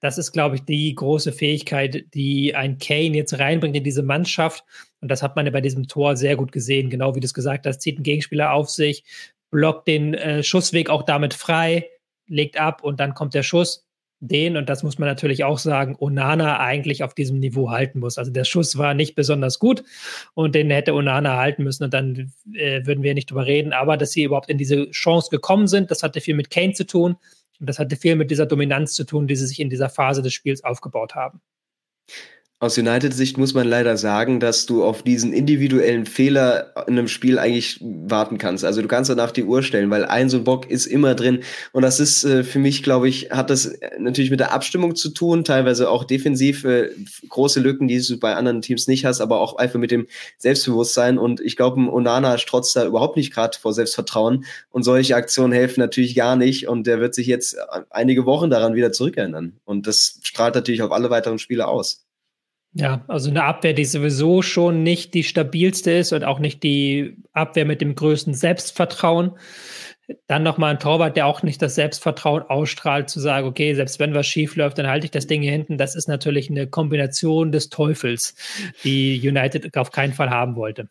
[0.00, 4.62] Das ist, glaube ich, die große Fähigkeit, die ein Kane jetzt reinbringt in diese Mannschaft.
[5.00, 6.90] Und das hat man ja bei diesem Tor sehr gut gesehen.
[6.90, 9.04] Genau wie du es gesagt hast, zieht ein Gegenspieler auf sich,
[9.54, 11.88] blockt den äh, Schussweg auch damit frei,
[12.26, 13.86] legt ab und dann kommt der Schuss.
[14.20, 18.16] Den, und das muss man natürlich auch sagen, Onana eigentlich auf diesem Niveau halten muss.
[18.16, 19.84] Also der Schuss war nicht besonders gut
[20.32, 23.72] und den hätte Onana halten müssen und dann äh, würden wir nicht drüber reden.
[23.72, 26.86] Aber dass sie überhaupt in diese Chance gekommen sind, das hatte viel mit Kane zu
[26.86, 27.16] tun
[27.60, 30.22] und das hatte viel mit dieser Dominanz zu tun, die sie sich in dieser Phase
[30.22, 31.40] des Spiels aufgebaut haben.
[32.64, 37.38] Aus United-Sicht muss man leider sagen, dass du auf diesen individuellen Fehler in einem Spiel
[37.38, 38.64] eigentlich warten kannst.
[38.64, 41.40] Also du kannst danach die Uhr stellen, weil ein so ein Bock ist immer drin.
[41.72, 45.10] Und das ist äh, für mich, glaube ich, hat das natürlich mit der Abstimmung zu
[45.10, 46.88] tun, teilweise auch defensiv äh,
[47.28, 50.06] große Lücken, die du bei anderen Teams nicht hast, aber auch einfach mit dem
[50.38, 51.18] Selbstbewusstsein.
[51.18, 54.46] Und ich glaube, Onana strotzt da überhaupt nicht gerade vor Selbstvertrauen.
[54.70, 56.66] Und solche Aktionen helfen natürlich gar nicht.
[56.66, 57.58] Und der wird sich jetzt
[57.90, 59.58] einige Wochen daran wieder zurückerinnern.
[59.66, 62.06] Und das strahlt natürlich auf alle weiteren Spiele aus.
[62.76, 67.16] Ja, also eine Abwehr, die sowieso schon nicht die stabilste ist und auch nicht die
[67.32, 69.38] Abwehr mit dem größten Selbstvertrauen.
[70.26, 74.12] Dann nochmal ein Torwart, der auch nicht das Selbstvertrauen ausstrahlt, zu sagen, okay, selbst wenn
[74.12, 75.78] was schief läuft, dann halte ich das Ding hier hinten.
[75.78, 78.34] Das ist natürlich eine Kombination des Teufels,
[78.82, 80.88] die United auf keinen Fall haben wollte.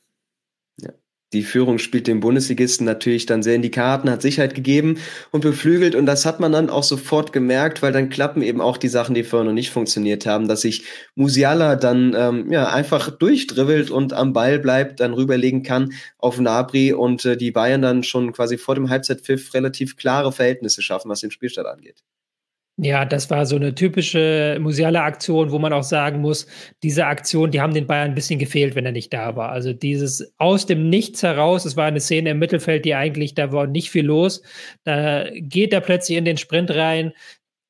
[1.33, 4.99] Die Führung spielt dem Bundesligisten natürlich dann sehr in die Karten, hat Sicherheit gegeben
[5.31, 5.95] und beflügelt.
[5.95, 9.15] Und das hat man dann auch sofort gemerkt, weil dann klappen eben auch die Sachen,
[9.15, 14.13] die vorher noch nicht funktioniert haben, dass sich Musiala dann ähm, ja einfach durchdribbelt und
[14.13, 18.57] am Ball bleibt, dann rüberlegen kann auf Nabri und äh, die Bayern dann schon quasi
[18.57, 22.03] vor dem Halbzeitpfiff relativ klare Verhältnisse schaffen, was den Spielstand angeht.
[22.77, 26.47] Ja, das war so eine typische museale Aktion, wo man auch sagen muss,
[26.81, 29.49] diese Aktion, die haben den Bayern ein bisschen gefehlt, wenn er nicht da war.
[29.49, 33.51] Also dieses aus dem Nichts heraus, es war eine Szene im Mittelfeld, die eigentlich, da
[33.51, 34.41] war nicht viel los.
[34.85, 37.13] Da geht er plötzlich in den Sprint rein,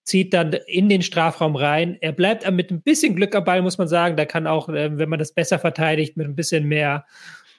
[0.05, 1.97] zieht dann in den Strafraum rein.
[1.99, 4.15] Er bleibt mit ein bisschen Glück am Ball, muss man sagen.
[4.15, 7.05] Da kann auch, äh, wenn man das besser verteidigt, mit ein bisschen mehr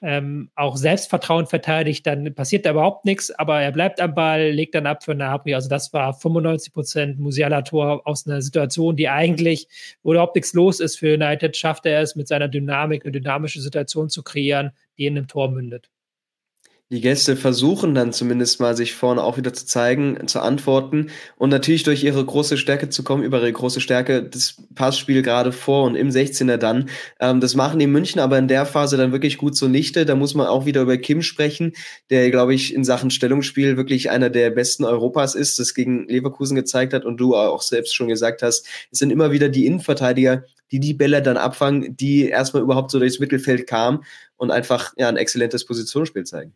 [0.01, 4.75] ähm, auch Selbstvertrauen verteidigt, dann passiert da überhaupt nichts, aber er bleibt am Ball, legt
[4.75, 5.55] dann ab für Napri.
[5.55, 9.67] Also das war 95 Prozent Musiala-Tor aus einer Situation, die eigentlich,
[10.03, 13.61] wo überhaupt nichts los ist für United, schafft er es mit seiner Dynamik eine dynamische
[13.61, 15.89] Situation zu kreieren, die in einem Tor mündet
[16.91, 21.49] die Gäste versuchen dann zumindest mal, sich vorne auch wieder zu zeigen, zu antworten und
[21.49, 25.85] natürlich durch ihre große Stärke zu kommen, über ihre große Stärke, das Passspiel gerade vor
[25.85, 26.89] und im 16er dann.
[27.19, 30.05] Ähm, das machen die München aber in der Phase dann wirklich gut zunichte.
[30.05, 31.73] Da muss man auch wieder über Kim sprechen,
[32.11, 36.55] der, glaube ich, in Sachen Stellungsspiel wirklich einer der besten Europas ist, das gegen Leverkusen
[36.55, 40.43] gezeigt hat und du auch selbst schon gesagt hast, es sind immer wieder die Innenverteidiger,
[40.79, 44.03] die die Bälle dann abfangen, die erstmal überhaupt so durchs Mittelfeld kamen
[44.35, 46.53] und einfach ja ein exzellentes Positionsspiel zeigen.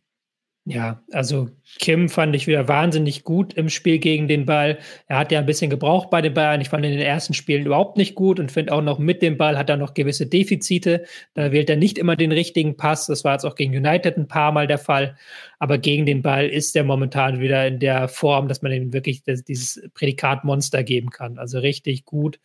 [0.65, 4.77] Ja, also Kim fand ich wieder wahnsinnig gut im Spiel gegen den Ball.
[5.07, 6.61] Er hat ja ein bisschen gebraucht bei den Bayern.
[6.61, 9.37] Ich fand in den ersten Spielen überhaupt nicht gut und finde auch noch mit dem
[9.37, 11.05] Ball hat er noch gewisse Defizite.
[11.33, 13.07] Da wählt er nicht immer den richtigen Pass.
[13.07, 15.17] Das war jetzt auch gegen United ein paar Mal der Fall.
[15.61, 19.23] Aber gegen den Ball ist er momentan wieder in der Form, dass man ihm wirklich
[19.23, 21.37] das, dieses Prädikat Monster geben kann.
[21.37, 22.39] Also richtig gut.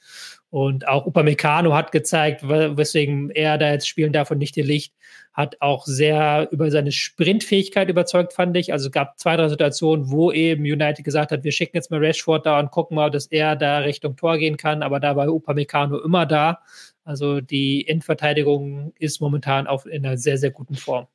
[0.50, 4.94] Und auch Upamecano hat gezeigt, weswegen er da jetzt spielen darf und nicht ihr Licht,
[5.32, 8.72] hat auch sehr über seine Sprintfähigkeit überzeugt, fand ich.
[8.72, 12.44] Also gab zwei, drei Situationen, wo eben United gesagt hat, wir schicken jetzt mal Rashford
[12.44, 15.98] da und gucken mal, dass er da Richtung Tor gehen kann, aber da war Upamecano
[16.00, 16.60] immer da.
[17.04, 21.06] Also die Endverteidigung ist momentan auf, in einer sehr, sehr guten Form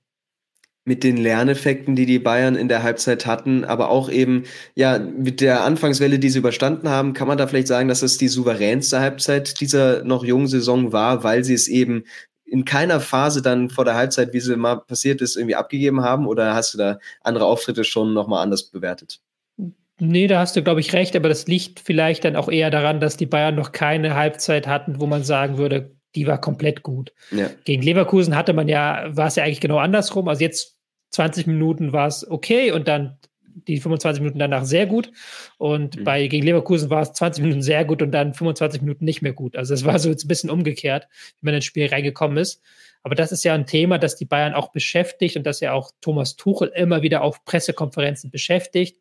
[0.90, 5.40] mit den Lerneffekten, die die Bayern in der Halbzeit hatten, aber auch eben ja mit
[5.40, 9.00] der Anfangswelle, die sie überstanden haben, kann man da vielleicht sagen, dass es die souveränste
[9.00, 12.06] Halbzeit dieser noch jungen Saison war, weil sie es eben
[12.44, 16.26] in keiner Phase dann vor der Halbzeit, wie sie mal passiert ist, irgendwie abgegeben haben?
[16.26, 19.20] Oder hast du da andere Auftritte schon nochmal anders bewertet?
[20.00, 23.00] Nee, da hast du, glaube ich, recht, aber das liegt vielleicht dann auch eher daran,
[23.00, 27.14] dass die Bayern noch keine Halbzeit hatten, wo man sagen würde, die war komplett gut.
[27.30, 27.52] Ja.
[27.66, 30.28] Gegen Leverkusen hatte man ja, war es ja eigentlich genau andersrum.
[30.28, 30.79] Also jetzt
[31.12, 33.18] 20 Minuten war es okay und dann
[33.68, 35.12] die 25 Minuten danach sehr gut.
[35.58, 36.04] Und mhm.
[36.04, 39.34] bei gegen Leverkusen war es 20 Minuten sehr gut und dann 25 Minuten nicht mehr
[39.34, 39.56] gut.
[39.56, 41.08] Also es war so jetzt ein bisschen umgekehrt,
[41.40, 42.62] wie man ins Spiel reingekommen ist.
[43.04, 45.92] Aber das ist ja ein Thema, das die Bayern auch beschäftigt und das ja auch
[46.02, 48.98] Thomas Tuchel immer wieder auf Pressekonferenzen beschäftigt.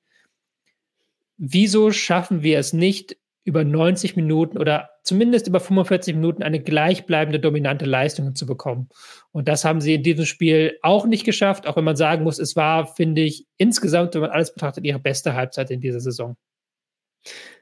[1.37, 3.17] Wieso schaffen wir es nicht,
[3.49, 8.91] über 90 Minuten oder zumindest über 45 Minuten eine gleichbleibende dominante Leistung zu bekommen.
[9.33, 12.39] Und das haben sie in diesem Spiel auch nicht geschafft, auch wenn man sagen muss,
[12.39, 16.37] es war, finde ich, insgesamt, wenn man alles betrachtet, ihre beste Halbzeit in dieser Saison.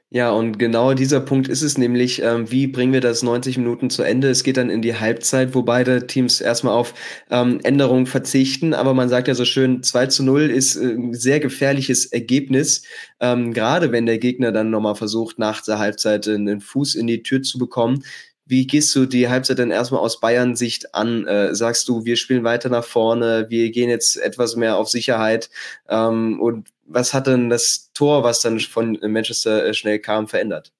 [0.09, 3.89] Ja, und genau dieser Punkt ist es nämlich, ähm, wie bringen wir das 90 Minuten
[3.89, 4.29] zu Ende?
[4.29, 6.93] Es geht dann in die Halbzeit, wo beide Teams erstmal auf
[7.29, 8.73] ähm, Änderungen verzichten.
[8.73, 12.83] Aber man sagt ja so schön, 2 zu 0 ist äh, ein sehr gefährliches Ergebnis,
[13.19, 17.21] ähm, gerade wenn der Gegner dann nochmal versucht, nach der Halbzeit einen Fuß in die
[17.21, 18.01] Tür zu bekommen.
[18.45, 21.27] Wie gehst du die Halbzeit denn erstmal aus Bayern-Sicht an?
[21.27, 25.49] Äh, sagst du, wir spielen weiter nach vorne, wir gehen jetzt etwas mehr auf Sicherheit
[25.89, 30.73] ähm, und was hat denn das Tor, was dann von Manchester äh, schnell kam, verändert?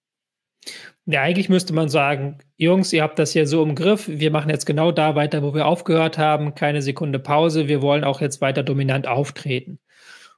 [1.05, 4.09] Ja, eigentlich müsste man sagen, Jungs, ihr habt das hier so im Griff.
[4.09, 6.53] Wir machen jetzt genau da weiter, wo wir aufgehört haben.
[6.53, 7.69] Keine Sekunde Pause.
[7.69, 9.79] Wir wollen auch jetzt weiter dominant auftreten.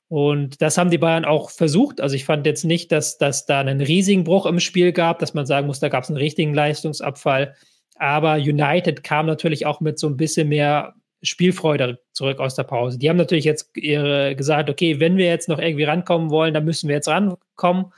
[0.10, 2.02] Und das haben die Bayern auch versucht.
[2.02, 5.34] Also ich fand jetzt nicht, dass, dass da einen riesigen Bruch im Spiel gab, dass
[5.34, 7.56] man sagen muss, da gab es einen richtigen Leistungsabfall.
[7.96, 12.98] Aber United kam natürlich auch mit so ein bisschen mehr Spielfreude zurück aus der Pause.
[12.98, 16.66] Die haben natürlich jetzt ihre gesagt, okay, wenn wir jetzt noch irgendwie rankommen wollen, dann
[16.66, 17.94] müssen wir jetzt rankommen.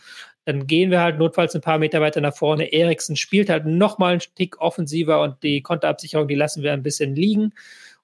[0.45, 2.73] Dann gehen wir halt notfalls ein paar Meter weiter nach vorne.
[2.73, 7.15] Eriksen spielt halt nochmal einen Tick offensiver und die Konterabsicherung, die lassen wir ein bisschen
[7.15, 7.53] liegen.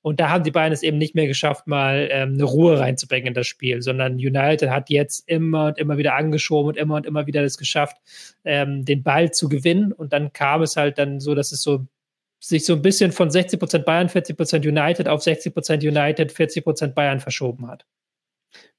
[0.03, 3.29] Und da haben die Bayern es eben nicht mehr geschafft, mal ähm, eine Ruhe reinzubringen
[3.29, 7.05] in das Spiel, sondern United hat jetzt immer und immer wieder angeschoben und immer und
[7.05, 7.97] immer wieder das geschafft,
[8.45, 9.91] ähm, den Ball zu gewinnen.
[9.91, 11.87] Und dann kam es halt dann so, dass es so
[12.39, 17.67] sich so ein bisschen von 60% Bayern, 40% United auf 60% United, 40% Bayern verschoben
[17.67, 17.85] hat.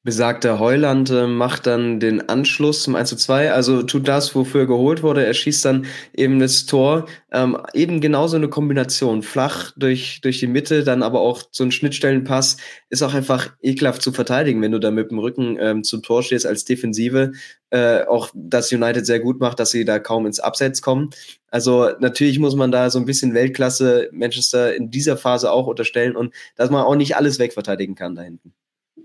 [0.05, 4.63] Besagter Heuland äh, macht dann den Anschluss zum 1 zu 2, also tut das, wofür
[4.63, 5.27] er geholt wurde.
[5.27, 7.07] Er schießt dann eben das Tor.
[7.33, 9.23] Ähm, eben genauso eine Kombination.
[9.23, 12.59] Flach durch, durch die Mitte, dann aber auch so ein Schnittstellenpass
[12.91, 16.23] ist auch einfach ekelhaft zu verteidigen, wenn du da mit dem Rücken ähm, zum Tor
[16.23, 17.33] stehst als Defensive.
[17.71, 21.11] Äh, auch das United sehr gut macht, dass sie da kaum ins Abseits kommen.
[21.51, 26.17] Also natürlich muss man da so ein bisschen Weltklasse Manchester in dieser Phase auch unterstellen
[26.17, 28.53] und dass man auch nicht alles wegverteidigen kann da hinten.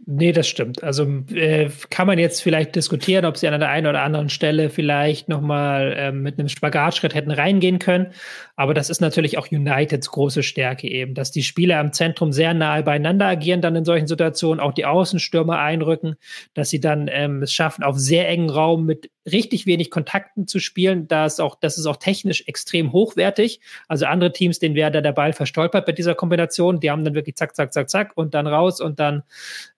[0.06, 0.84] Nee, das stimmt.
[0.84, 4.69] Also äh, kann man jetzt vielleicht diskutieren, ob sie an der einen oder anderen Stelle
[4.69, 8.08] vielleicht nochmal äh, mit einem Spagatschritt hätten reingehen können.
[8.56, 12.54] Aber das ist natürlich auch Uniteds große Stärke eben, dass die Spieler im Zentrum sehr
[12.54, 16.16] nahe beieinander agieren dann in solchen Situationen, auch die Außenstürmer einrücken,
[16.54, 20.60] dass sie dann ähm, es schaffen, auf sehr engen Raum mit richtig wenig Kontakten zu
[20.60, 21.08] spielen.
[21.08, 23.60] Da ist auch, das ist auch technisch extrem hochwertig.
[23.88, 27.16] Also andere Teams, denen wäre da der Ball verstolpert bei dieser Kombination, die haben dann
[27.16, 29.24] wirklich zack, zack, zack, zack und dann raus und dann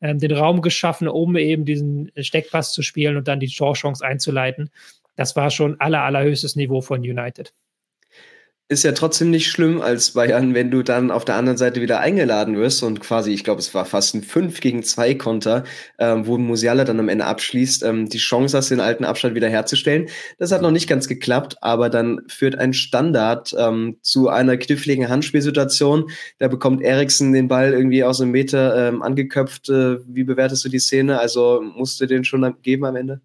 [0.01, 4.69] ähm, den Raum geschaffen, um eben diesen Steckpass zu spielen und dann die Torchance einzuleiten.
[5.15, 7.53] Das war schon aller, allerhöchstes Niveau von United
[8.67, 11.99] ist ja trotzdem nicht schlimm als Bayern, wenn du dann auf der anderen Seite wieder
[11.99, 15.65] eingeladen wirst und quasi, ich glaube, es war fast ein 5 gegen 2 Konter,
[15.99, 19.49] ähm, wo Musiala dann am Ende abschließt, ähm, die Chance hast, den alten Abstand wieder
[19.49, 20.07] herzustellen.
[20.39, 25.09] Das hat noch nicht ganz geklappt, aber dann führt ein Standard ähm, zu einer kniffligen
[25.09, 26.09] Handspielsituation.
[26.39, 29.69] Da bekommt Eriksen den Ball irgendwie aus einem Meter ähm, angeköpft.
[29.69, 31.19] Äh, wie bewertest du die Szene?
[31.19, 33.21] Also musst du den schon geben am Ende?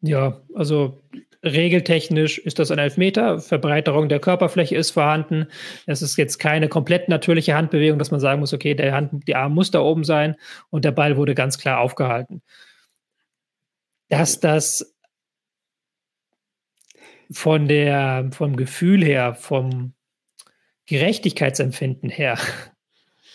[0.00, 1.02] Ja, also
[1.44, 3.38] Regeltechnisch ist das ein Elfmeter.
[3.38, 5.46] Verbreiterung der Körperfläche ist vorhanden.
[5.86, 9.36] Es ist jetzt keine komplett natürliche Handbewegung, dass man sagen muss, okay, der Hand, die
[9.36, 10.34] Arm muss da oben sein
[10.70, 12.42] und der Ball wurde ganz klar aufgehalten.
[14.08, 14.96] Dass das
[17.30, 19.94] von der, vom Gefühl her, vom
[20.86, 22.38] Gerechtigkeitsempfinden her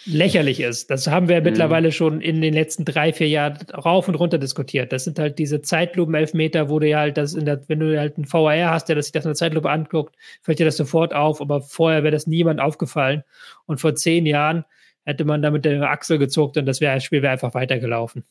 [0.05, 0.89] lächerlich ist.
[0.89, 1.43] Das haben wir mhm.
[1.45, 4.91] mittlerweile schon in den letzten drei, vier Jahren rauf und runter diskutiert.
[4.91, 8.17] Das sind halt diese Zeitlupen-Elfmeter, wo du ja halt das in der, wenn du halt
[8.17, 11.41] einen VAR hast, der sich das in der Zeitlupe anguckt, fällt dir das sofort auf,
[11.41, 13.23] aber vorher wäre das niemand aufgefallen.
[13.65, 14.65] Und vor zehn Jahren
[15.05, 18.23] hätte man da mit der Achsel gezuckt und das wäre, das Spiel wäre einfach weitergelaufen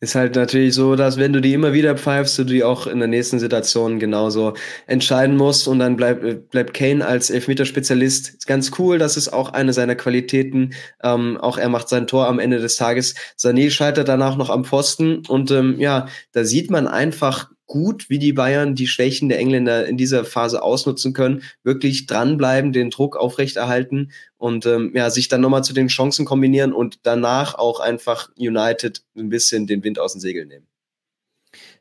[0.00, 2.98] ist halt natürlich so, dass wenn du die immer wieder pfeifst, du die auch in
[2.98, 4.52] der nächsten Situation genauso
[4.86, 8.28] entscheiden musst und dann bleibt bleibt Kane als Elfmeterspezialist.
[8.34, 10.74] Ist ganz cool, das ist auch eine seiner Qualitäten.
[11.02, 13.14] Ähm, auch er macht sein Tor am Ende des Tages.
[13.38, 18.18] Sané scheitert danach noch am Pfosten und ähm, ja, da sieht man einfach gut, wie
[18.18, 23.16] die Bayern die Schwächen der Engländer in dieser Phase ausnutzen können, wirklich dranbleiben, den Druck
[23.16, 28.30] aufrechterhalten und ähm, ja, sich dann nochmal zu den Chancen kombinieren und danach auch einfach
[28.36, 30.66] United ein bisschen den Wind aus den Segeln nehmen.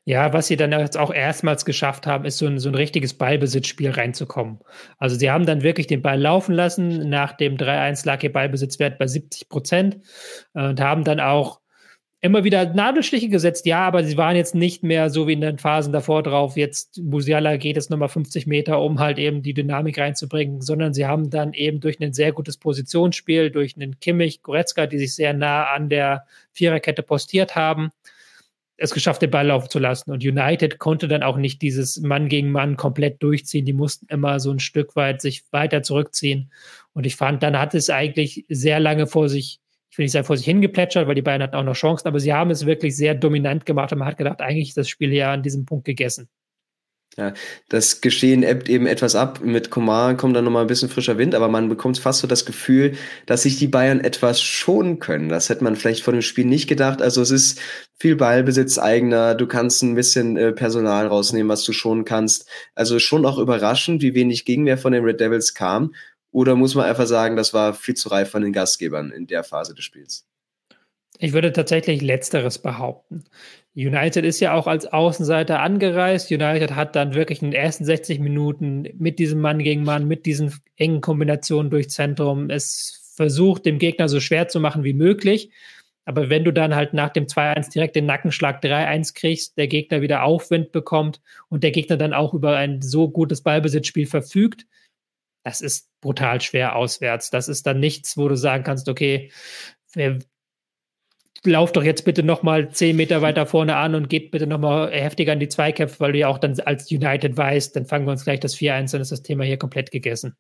[0.08, 3.16] Ja, was sie dann jetzt auch erstmals geschafft haben, ist so ein, so ein richtiges
[3.16, 4.60] Ballbesitzspiel reinzukommen.
[5.00, 7.10] Also sie haben dann wirklich den Ball laufen lassen.
[7.10, 9.98] Nach dem 3-1 lag ihr Ballbesitzwert bei 70 Prozent
[10.54, 11.60] äh, und haben dann auch
[12.26, 15.60] immer wieder Nadelstiche gesetzt, ja, aber sie waren jetzt nicht mehr so wie in den
[15.60, 19.98] Phasen davor drauf, jetzt Musiala geht es nochmal 50 Meter, um halt eben die Dynamik
[19.98, 24.88] reinzubringen, sondern sie haben dann eben durch ein sehr gutes Positionsspiel, durch einen Kimmich, Goretzka,
[24.88, 27.92] die sich sehr nah an der Viererkette postiert haben,
[28.78, 30.12] es geschafft, den Ball laufen zu lassen.
[30.12, 33.66] Und United konnte dann auch nicht dieses Mann gegen Mann komplett durchziehen.
[33.66, 36.52] Die mussten immer so ein Stück weit sich weiter zurückziehen.
[36.94, 39.60] Und ich fand, dann hat es eigentlich sehr lange vor sich
[39.98, 42.52] ich will vor sich hingeplätschert, weil die beiden hatten auch noch Chancen, aber sie haben
[42.52, 45.44] es wirklich sehr dominant gemacht und man hat gedacht, eigentlich ist das Spiel ja an
[45.44, 46.30] diesem Punkt gegessen.
[47.18, 47.34] Ja,
[47.70, 49.40] das Geschehen ebbt eben etwas ab.
[49.42, 52.46] Mit Komar kommt dann nochmal ein bisschen frischer Wind, aber man bekommt fast so das
[52.46, 55.30] Gefühl, dass sich die Bayern etwas schonen können.
[55.30, 57.02] Das hätte man vielleicht vor dem Spiel nicht gedacht.
[57.02, 57.62] Also es ist
[57.98, 59.34] viel Ballbesitz eigener.
[59.34, 62.50] Du kannst ein bisschen äh, Personal rausnehmen, was du schonen kannst.
[62.74, 65.96] Also schon auch überraschend, wie wenig Gegenwehr von den Red Devils kam.
[66.36, 69.46] Oder muss man einfach sagen, das war viel zu reif von den Gastgebern in der
[69.46, 70.28] Phase des Spiels?
[71.18, 73.24] Ich würde tatsächlich Letzteres behaupten.
[73.74, 76.30] United ist ja auch als Außenseiter angereist.
[76.30, 80.26] United hat dann wirklich in den ersten 60 Minuten mit diesem Mann gegen Mann, mit
[80.26, 85.52] diesen engen Kombinationen durch Zentrum es versucht, dem Gegner so schwer zu machen wie möglich.
[86.04, 90.02] Aber wenn du dann halt nach dem 2-1 direkt den Nackenschlag 3-1 kriegst, der Gegner
[90.02, 94.66] wieder Aufwind bekommt und der Gegner dann auch über ein so gutes Ballbesitzspiel verfügt,
[95.46, 97.30] das ist brutal schwer auswärts.
[97.30, 99.32] Das ist dann nichts, wo du sagen kannst, okay,
[101.44, 104.58] lauf doch jetzt bitte noch mal zehn Meter weiter vorne an und geht bitte noch
[104.58, 108.08] mal heftiger in die Zweikämpfe, weil du ja auch dann als United weißt, dann fangen
[108.08, 110.36] wir uns gleich das 4-1, dann ist das Thema hier komplett gegessen.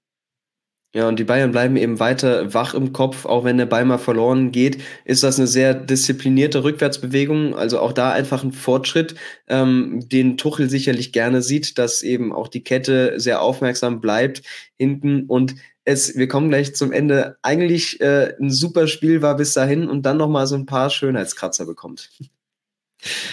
[0.96, 3.98] Ja, und die Bayern bleiben eben weiter wach im Kopf, auch wenn der Ball mal
[3.98, 7.54] verloren geht, ist das eine sehr disziplinierte Rückwärtsbewegung.
[7.54, 9.14] Also auch da einfach ein Fortschritt,
[9.50, 14.42] ähm, den Tuchel sicherlich gerne sieht, dass eben auch die Kette sehr aufmerksam bleibt
[14.78, 19.52] hinten und es, wir kommen gleich zum Ende, eigentlich äh, ein super Spiel war bis
[19.52, 22.10] dahin und dann nochmal so ein paar Schönheitskratzer bekommt.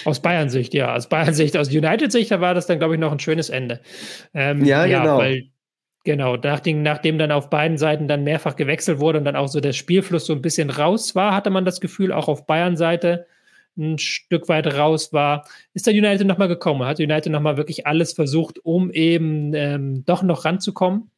[0.04, 0.96] Aus Bayern-Sicht, ja.
[0.96, 3.80] Aus Bayern-Sicht, aus United-Sicht, da war das dann, glaube ich, noch ein schönes Ende.
[4.34, 5.18] Ähm, ja, ja, genau.
[5.18, 5.51] Weil
[6.04, 6.84] Genau, nachdem,
[7.18, 10.32] dann auf beiden Seiten dann mehrfach gewechselt wurde und dann auch so der Spielfluss so
[10.32, 13.26] ein bisschen raus war, hatte man das Gefühl, auch auf Bayern-Seite
[13.78, 18.12] ein Stück weit raus war, ist der United nochmal gekommen, hat United nochmal wirklich alles
[18.12, 21.10] versucht, um eben ähm, doch noch ranzukommen.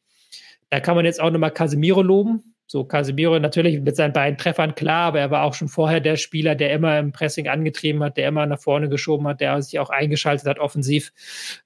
[0.69, 2.55] Da kann man jetzt auch nochmal Casemiro loben.
[2.67, 6.15] So, Casemiro natürlich mit seinen beiden Treffern klar, aber er war auch schon vorher der
[6.15, 9.79] Spieler, der immer im Pressing angetrieben hat, der immer nach vorne geschoben hat, der sich
[9.79, 11.11] auch eingeschaltet hat offensiv.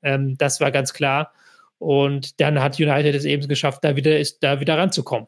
[0.04, 1.34] Ähm, das war ganz klar.
[1.80, 5.28] Und dann hat United es eben geschafft, da wieder, ist, da wieder ranzukommen.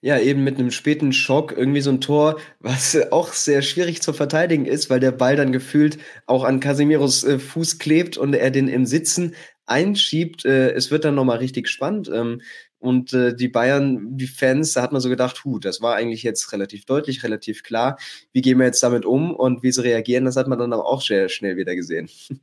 [0.00, 4.12] Ja, eben mit einem späten Schock, irgendwie so ein Tor, was auch sehr schwierig zu
[4.12, 8.50] verteidigen ist, weil der Ball dann gefühlt auch an Casemiros äh, Fuß klebt und er
[8.50, 9.34] den im Sitzen
[9.66, 10.44] einschiebt.
[10.44, 12.08] Äh, es wird dann nochmal richtig spannend.
[12.12, 12.42] Ähm,
[12.78, 16.22] und äh, die Bayern, die Fans, da hat man so gedacht, hu, das war eigentlich
[16.22, 17.98] jetzt relativ deutlich, relativ klar.
[18.32, 20.86] Wie gehen wir jetzt damit um und wie sie reagieren, das hat man dann aber
[20.86, 22.08] auch sehr schnell wieder gesehen.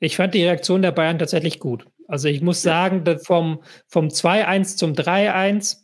[0.00, 1.86] Ich fand die Reaktion der Bayern tatsächlich gut.
[2.08, 5.78] Also ich muss sagen, vom, vom 2-1 zum 3-1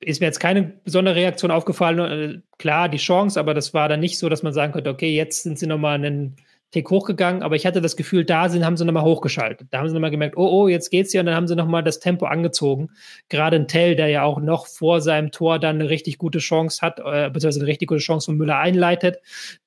[0.00, 1.98] ist mir jetzt keine besondere Reaktion aufgefallen.
[1.98, 5.14] Äh, klar, die Chance, aber das war dann nicht so, dass man sagen könnte, okay,
[5.14, 6.36] jetzt sind sie nochmal einen
[6.70, 9.68] Tick hochgegangen, aber ich hatte das Gefühl, da sind, haben sie nochmal hochgeschaltet.
[9.70, 11.82] Da haben sie nochmal gemerkt, oh, oh, jetzt geht's ja, und dann haben sie nochmal
[11.82, 12.90] das Tempo angezogen.
[13.30, 16.82] Gerade ein Tell, der ja auch noch vor seinem Tor dann eine richtig gute Chance
[16.82, 19.16] hat, äh, beziehungsweise eine richtig gute Chance von Müller einleitet,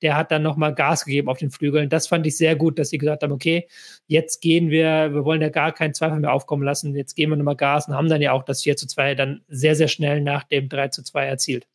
[0.04, 1.90] der hat dann nochmal Gas gegeben auf den Flügeln.
[1.90, 3.68] Das fand ich sehr gut, dass sie gesagt haben, okay,
[4.06, 7.36] jetzt gehen wir, wir wollen ja gar keinen Zweifel mehr aufkommen lassen, jetzt gehen wir
[7.36, 10.22] nochmal Gas und haben dann ja auch das 4 zu 2 dann sehr, sehr schnell
[10.22, 11.66] nach dem 3 zu 2 erzielt.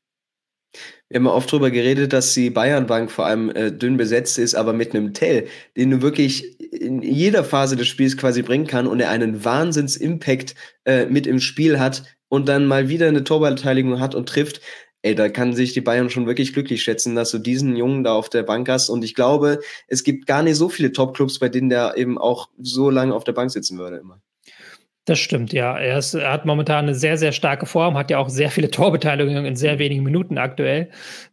[1.09, 4.55] Wir haben ja oft darüber geredet, dass die Bayernbank vor allem äh, dünn besetzt ist,
[4.55, 8.87] aber mit einem Tell, den du wirklich in jeder Phase des Spiels quasi bringen kann
[8.87, 14.00] und er einen Wahnsinns-Impact äh, mit im Spiel hat und dann mal wieder eine Torbeteiligung
[14.00, 14.61] hat und trifft,
[15.02, 18.12] ey, da kann sich die Bayern schon wirklich glücklich schätzen, dass du diesen Jungen da
[18.12, 18.88] auf der Bank hast.
[18.88, 22.48] Und ich glaube, es gibt gar nicht so viele Top-Clubs, bei denen der eben auch
[22.59, 24.20] so lange auf der Bank sitzen würde immer.
[25.06, 25.78] Das stimmt, ja.
[25.78, 28.70] Er, ist, er, hat momentan eine sehr, sehr starke Form, hat ja auch sehr viele
[28.72, 30.90] Torbeteiligungen in sehr wenigen Minuten aktuell.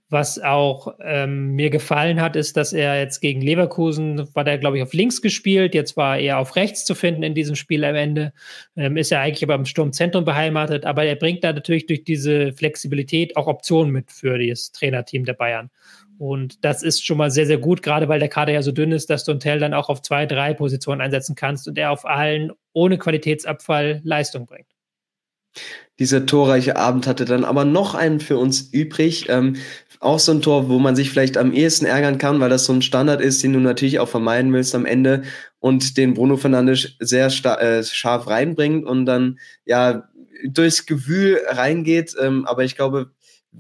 [0.09, 4.77] Was auch ähm, mir gefallen hat, ist, dass er jetzt gegen Leverkusen, war der, glaube
[4.77, 7.95] ich, auf links gespielt, jetzt war er auf rechts zu finden in diesem Spiel am
[7.95, 8.31] Ende.
[8.75, 12.53] Ähm, ist er eigentlich aber im Sturmzentrum beheimatet, aber er bringt da natürlich durch diese
[12.53, 15.71] Flexibilität auch Optionen mit für das Trainerteam der Bayern.
[16.23, 18.93] Und das ist schon mal sehr, sehr gut, gerade weil der Kader ja so dünn
[18.93, 22.05] ist, dass du Tell dann auch auf zwei, drei Positionen einsetzen kannst und er auf
[22.05, 24.69] allen ohne Qualitätsabfall Leistung bringt.
[25.99, 29.27] Dieser torreiche Abend hatte dann aber noch einen für uns übrig.
[29.27, 29.57] Ähm,
[29.99, 32.71] auch so ein Tor, wo man sich vielleicht am ehesten ärgern kann, weil das so
[32.71, 35.23] ein Standard ist, den du natürlich auch vermeiden willst am Ende
[35.59, 40.07] und den Bruno Fernandes sehr äh, scharf reinbringt und dann ja
[40.45, 42.15] durchs Gewühl reingeht.
[42.17, 43.11] Ähm, aber ich glaube,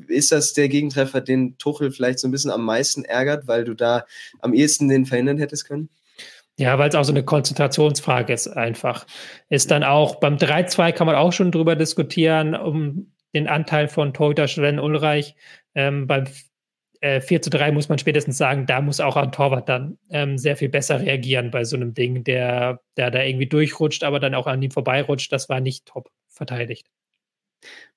[0.07, 3.73] ist das der Gegentreffer, den Tuchel vielleicht so ein bisschen am meisten ärgert, weil du
[3.73, 4.05] da
[4.39, 5.89] am ehesten den verhindern hättest können?
[6.57, 9.07] Ja, weil es auch so eine Konzentrationsfrage ist einfach.
[9.49, 14.13] Ist dann auch beim 3-2 kann man auch schon drüber diskutieren, um den Anteil von
[14.13, 15.35] Torhüter Sven Ulreich.
[15.73, 16.25] Ähm, beim
[17.01, 20.37] äh, 4 zu 3 muss man spätestens sagen, da muss auch ein Torwart dann ähm,
[20.37, 24.35] sehr viel besser reagieren bei so einem Ding, der, der da irgendwie durchrutscht, aber dann
[24.35, 25.31] auch an ihm vorbeirutscht.
[25.31, 26.87] Das war nicht top verteidigt.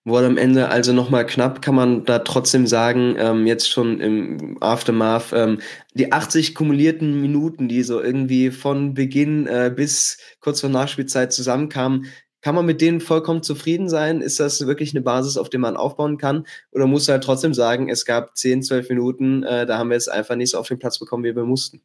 [0.05, 4.57] Wurde am Ende also nochmal knapp, kann man da trotzdem sagen, ähm, jetzt schon im
[4.61, 5.59] Aftermath, ähm,
[5.95, 12.07] die 80 kumulierten Minuten, die so irgendwie von Beginn äh, bis kurz vor Nachspielzeit zusammenkamen,
[12.41, 14.21] kann man mit denen vollkommen zufrieden sein?
[14.21, 16.47] Ist das wirklich eine Basis, auf der man aufbauen kann?
[16.71, 20.07] Oder muss halt trotzdem sagen, es gab 10, 12 Minuten, äh, da haben wir es
[20.07, 21.83] einfach nicht so auf den Platz bekommen, wie wir mussten?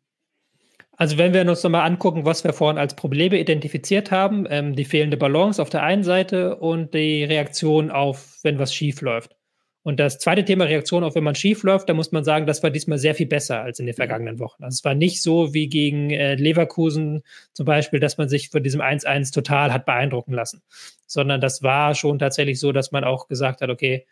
[1.02, 4.86] Also wenn wir uns nochmal angucken, was wir vorhin als Probleme identifiziert haben, ähm, die
[4.86, 9.36] fehlende Balance auf der einen Seite und die Reaktion auf, wenn was schief läuft.
[9.82, 12.62] Und das zweite Thema Reaktion auf, wenn man schief läuft, da muss man sagen, das
[12.62, 14.64] war diesmal sehr viel besser als in den vergangenen Wochen.
[14.64, 17.24] Also es war nicht so wie gegen äh, Leverkusen
[17.54, 20.62] zum Beispiel, dass man sich von diesem 1-1 total hat beeindrucken lassen,
[21.08, 24.06] sondern das war schon tatsächlich so, dass man auch gesagt hat, okay,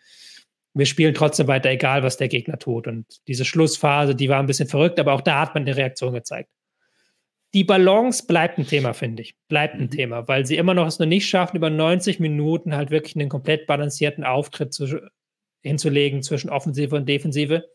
[0.73, 2.87] wir spielen trotzdem weiter, egal was der Gegner tut.
[2.87, 6.13] Und diese Schlussphase, die war ein bisschen verrückt, aber auch da hat man eine Reaktion
[6.13, 6.49] gezeigt
[7.53, 9.35] die Balance bleibt ein Thema, finde ich.
[9.47, 9.91] Bleibt ein mhm.
[9.91, 13.29] Thema, weil sie immer noch es noch nicht schaffen, über 90 Minuten halt wirklich einen
[13.29, 15.01] komplett balancierten Auftritt zu,
[15.61, 17.65] hinzulegen zwischen Offensive und Defensive.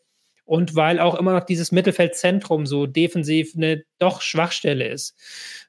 [0.46, 5.16] Und weil auch immer noch dieses Mittelfeldzentrum so defensiv eine doch Schwachstelle ist.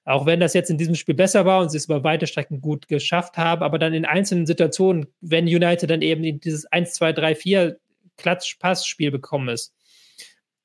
[0.04, 2.60] Auch wenn das jetzt in diesem Spiel besser war und sie es über weite Strecken
[2.60, 7.14] gut geschafft haben, aber dann in einzelnen Situationen, wenn United dann eben dieses 1, 2,
[7.14, 7.78] 3, 4
[8.18, 9.74] Klatsch-Pass-Spiel bekommen ist,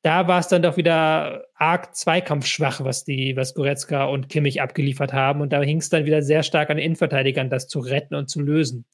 [0.03, 5.13] da war es dann doch wieder arg zweikampfschwach, was die, was Goretzka und Kimmich abgeliefert
[5.13, 5.41] haben.
[5.41, 8.31] Und da hing es dann wieder sehr stark an den Innenverteidigern, das zu retten und
[8.31, 8.87] zu lösen.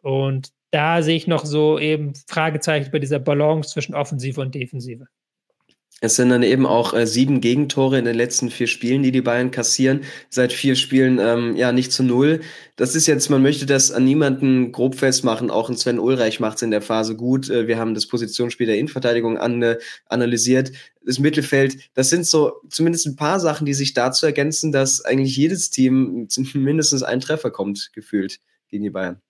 [0.00, 5.06] Und da sehe ich noch so eben Fragezeichen bei dieser Balance zwischen Offensive und Defensive.
[6.04, 9.20] Es sind dann eben auch äh, sieben Gegentore in den letzten vier Spielen, die die
[9.20, 10.00] Bayern kassieren.
[10.30, 12.40] Seit vier Spielen ähm, ja nicht zu null.
[12.74, 15.48] Das ist jetzt, man möchte das an niemanden grob festmachen.
[15.48, 17.48] Auch ein Sven Ulreich macht es in der Phase gut.
[17.48, 19.78] Äh, wir haben das Positionsspiel der Innenverteidigung an, äh,
[20.08, 20.72] analysiert.
[21.06, 25.36] Das Mittelfeld, das sind so zumindest ein paar Sachen, die sich dazu ergänzen, dass eigentlich
[25.36, 29.20] jedes Team mindestens ein Treffer kommt, gefühlt gegen die Bayern.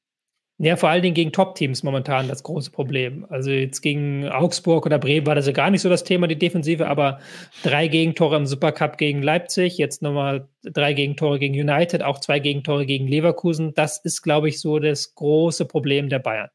[0.62, 3.26] Ja, vor allen Dingen gegen Top-Teams momentan das große Problem.
[3.28, 6.38] Also jetzt gegen Augsburg oder Bremen war das ja gar nicht so das Thema, die
[6.38, 7.18] Defensive, aber
[7.64, 12.86] drei Gegentore im Supercup gegen Leipzig, jetzt nochmal drei Gegentore gegen United, auch zwei Gegentore
[12.86, 13.74] gegen Leverkusen.
[13.74, 16.50] Das ist, glaube ich, so das große Problem der Bayern.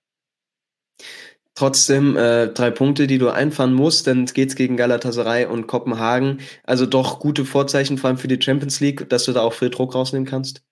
[1.53, 6.39] Trotzdem äh, drei Punkte, die du einfahren musst, denn es geht gegen Galatasaray und Kopenhagen.
[6.63, 9.69] Also doch gute Vorzeichen, vor allem für die Champions League, dass du da auch viel
[9.69, 10.63] Druck rausnehmen kannst.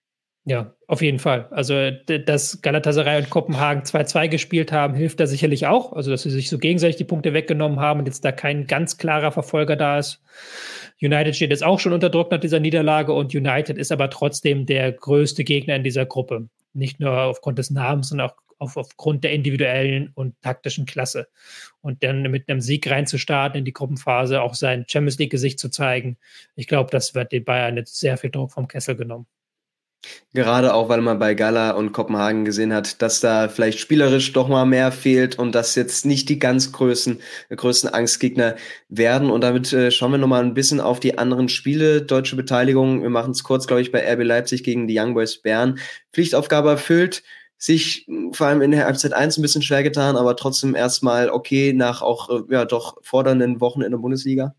[0.47, 1.47] Ja, auf jeden Fall.
[1.49, 5.93] Also, dass Galatasaray und Kopenhagen 2-2 gespielt haben, hilft da sicherlich auch.
[5.93, 8.97] Also, dass sie sich so gegenseitig die Punkte weggenommen haben und jetzt da kein ganz
[8.97, 10.21] klarer Verfolger da ist.
[11.01, 14.67] United steht jetzt auch schon unter Druck nach dieser Niederlage und United ist aber trotzdem
[14.67, 16.47] der größte Gegner in dieser Gruppe.
[16.73, 21.27] Nicht nur aufgrund des Namens, sondern auch auf, aufgrund der individuellen und taktischen Klasse.
[21.81, 26.17] Und dann mit einem Sieg reinzustarten in die Gruppenphase, auch sein Champions League-Gesicht zu zeigen,
[26.55, 29.25] ich glaube, das wird den Bayern jetzt sehr viel Druck vom Kessel genommen.
[30.33, 34.49] Gerade auch, weil man bei Gala und Kopenhagen gesehen hat, dass da vielleicht spielerisch doch
[34.49, 37.21] mal mehr fehlt und dass jetzt nicht die ganz größten,
[37.55, 38.55] größten Angstgegner
[38.89, 39.29] werden.
[39.29, 42.01] Und damit äh, schauen wir nochmal ein bisschen auf die anderen Spiele.
[42.01, 45.41] Deutsche Beteiligung, wir machen es kurz, glaube ich, bei RB Leipzig gegen die Young Boys
[45.41, 45.79] Bern.
[46.11, 47.23] Pflichtaufgabe erfüllt,
[47.57, 51.29] sich hm, vor allem in der Halbzeit 1 ein bisschen schwer getan, aber trotzdem erstmal
[51.29, 54.55] okay nach auch äh, ja doch fordernden Wochen in der Bundesliga.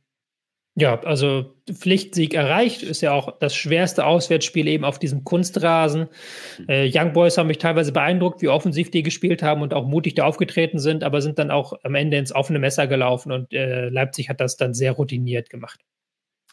[0.78, 6.08] Ja, also Pflichtsieg erreicht, ist ja auch das schwerste Auswärtsspiel eben auf diesem Kunstrasen.
[6.56, 6.68] Hm.
[6.68, 10.16] Äh, Young Boys haben mich teilweise beeindruckt, wie offensiv die gespielt haben und auch mutig
[10.16, 13.88] da aufgetreten sind, aber sind dann auch am Ende ins offene Messer gelaufen und äh,
[13.88, 15.80] Leipzig hat das dann sehr routiniert gemacht.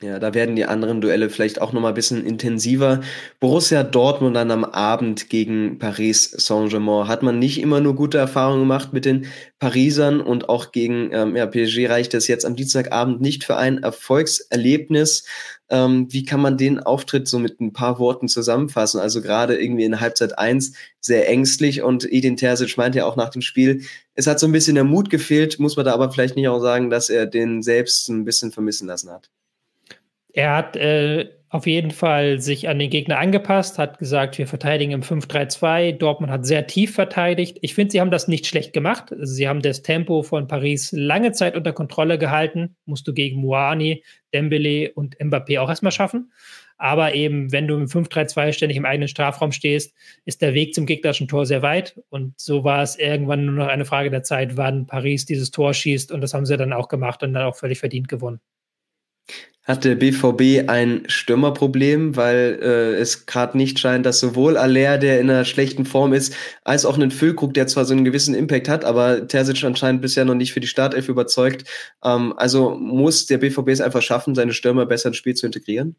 [0.03, 2.99] Ja, da werden die anderen Duelle vielleicht auch nochmal ein bisschen intensiver.
[3.39, 7.07] Borussia Dortmund dann am Abend gegen Paris Saint-Germain.
[7.07, 9.27] Hat man nicht immer nur gute Erfahrungen gemacht mit den
[9.59, 13.81] Parisern und auch gegen ähm, ja, PSG reicht es jetzt am Dienstagabend nicht für ein
[13.81, 15.23] Erfolgserlebnis.
[15.69, 18.99] Ähm, wie kann man den Auftritt so mit ein paar Worten zusammenfassen?
[18.99, 23.29] Also gerade irgendwie in Halbzeit eins sehr ängstlich und Edin Terzic meint ja auch nach
[23.29, 23.83] dem Spiel,
[24.15, 26.59] es hat so ein bisschen der Mut gefehlt, muss man da aber vielleicht nicht auch
[26.59, 29.29] sagen, dass er den selbst ein bisschen vermissen lassen hat.
[30.33, 34.91] Er hat äh, auf jeden Fall sich an den Gegner angepasst, hat gesagt, wir verteidigen
[34.91, 35.91] im 5-3-2.
[35.91, 37.59] Dortmund hat sehr tief verteidigt.
[37.61, 39.13] Ich finde, sie haben das nicht schlecht gemacht.
[39.19, 42.75] Sie haben das Tempo von Paris lange Zeit unter Kontrolle gehalten.
[42.85, 44.03] Musst du gegen Moani,
[44.33, 46.31] Dembele und Mbappé auch erstmal schaffen.
[46.79, 49.93] Aber eben, wenn du im 5-3-2 ständig im eigenen Strafraum stehst,
[50.25, 52.01] ist der Weg zum gegnerischen Tor sehr weit.
[52.09, 55.75] Und so war es irgendwann nur noch eine Frage der Zeit, wann Paris dieses Tor
[55.75, 56.11] schießt.
[56.11, 58.39] Und das haben sie dann auch gemacht und dann auch völlig verdient gewonnen
[59.63, 65.21] hat der BVB ein Stürmerproblem, weil äh, es gerade nicht scheint, dass sowohl Aller, der
[65.21, 68.67] in einer schlechten Form ist, als auch einen Füllkrug, der zwar so einen gewissen Impact
[68.67, 71.63] hat, aber Terzic anscheinend bisher noch nicht für die Startelf überzeugt.
[72.03, 75.95] Ähm, also muss der BVB es einfach schaffen, seine Stürmer besser ins Spiel zu integrieren?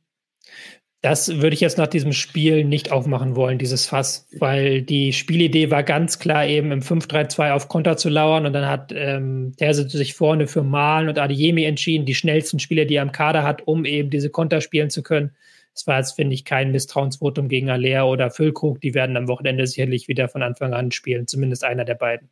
[1.05, 5.71] Das würde ich jetzt nach diesem Spiel nicht aufmachen wollen, dieses Fass, weil die Spielidee
[5.71, 9.91] war ganz klar eben im 5-3-2 auf Konter zu lauern und dann hat ähm, Terzic
[9.91, 13.69] sich vorne für Malen und Adeyemi entschieden, die schnellsten Spieler, die er im Kader hat,
[13.69, 15.33] um eben diese Konter spielen zu können.
[15.75, 18.81] Es war jetzt, finde ich, kein Misstrauensvotum gegen Aller oder Füllkrug.
[18.81, 22.31] Die werden am Wochenende sicherlich wieder von Anfang an spielen, zumindest einer der beiden.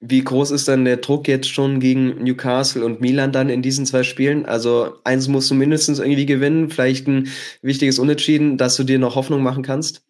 [0.00, 3.84] Wie groß ist dann der Druck jetzt schon gegen Newcastle und Milan dann in diesen
[3.84, 4.46] zwei Spielen?
[4.46, 7.28] Also eins musst du mindestens irgendwie gewinnen, vielleicht ein
[7.62, 10.02] wichtiges Unentschieden, dass du dir noch Hoffnung machen kannst?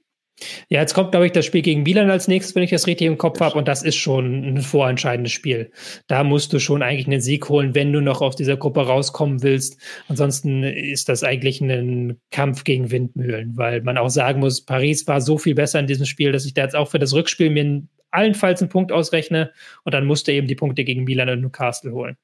[0.69, 3.07] Ja, jetzt kommt, glaube ich, das Spiel gegen Milan als nächstes, wenn ich das richtig
[3.07, 3.59] im Kopf habe.
[3.59, 5.73] Und das ist schon ein vorentscheidendes Spiel.
[6.07, 9.43] Da musst du schon eigentlich einen Sieg holen, wenn du noch aus dieser Gruppe rauskommen
[9.43, 9.81] willst.
[10.07, 15.21] Ansonsten ist das eigentlich ein Kampf gegen Windmühlen, weil man auch sagen muss, Paris war
[15.21, 17.83] so viel besser in diesem Spiel, dass ich da jetzt auch für das Rückspiel mir
[18.11, 19.53] allenfalls einen Punkt ausrechne
[19.85, 22.17] und dann musste eben die Punkte gegen Milan und Newcastle holen.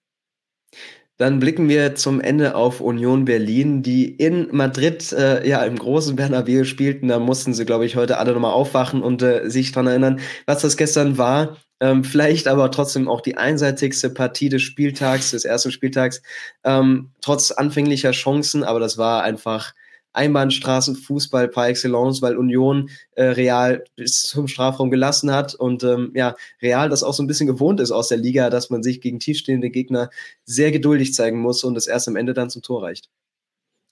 [1.17, 6.17] Dann blicken wir zum Ende auf Union Berlin, die in Madrid äh, ja im großen
[6.17, 7.07] Bernabeu spielten.
[7.07, 10.63] Da mussten sie, glaube ich, heute alle nochmal aufwachen und äh, sich daran erinnern, was
[10.63, 11.57] das gestern war.
[11.81, 16.21] Ähm, vielleicht aber trotzdem auch die einseitigste Partie des Spieltags, des ersten Spieltags,
[16.65, 19.73] ähm, trotz anfänglicher Chancen, aber das war einfach
[20.15, 26.35] Einbahnstraßenfußball par excellence, weil Union äh, Real bis zum Strafraum gelassen hat und ähm, ja,
[26.63, 29.21] Real das auch so ein bisschen gewohnt ist aus der Liga, dass man sich gegen
[29.21, 30.11] tiefstehende Gegner
[30.45, 33.09] sehr geduldig zeigen muss und es erst am Ende dann zum Tor reicht.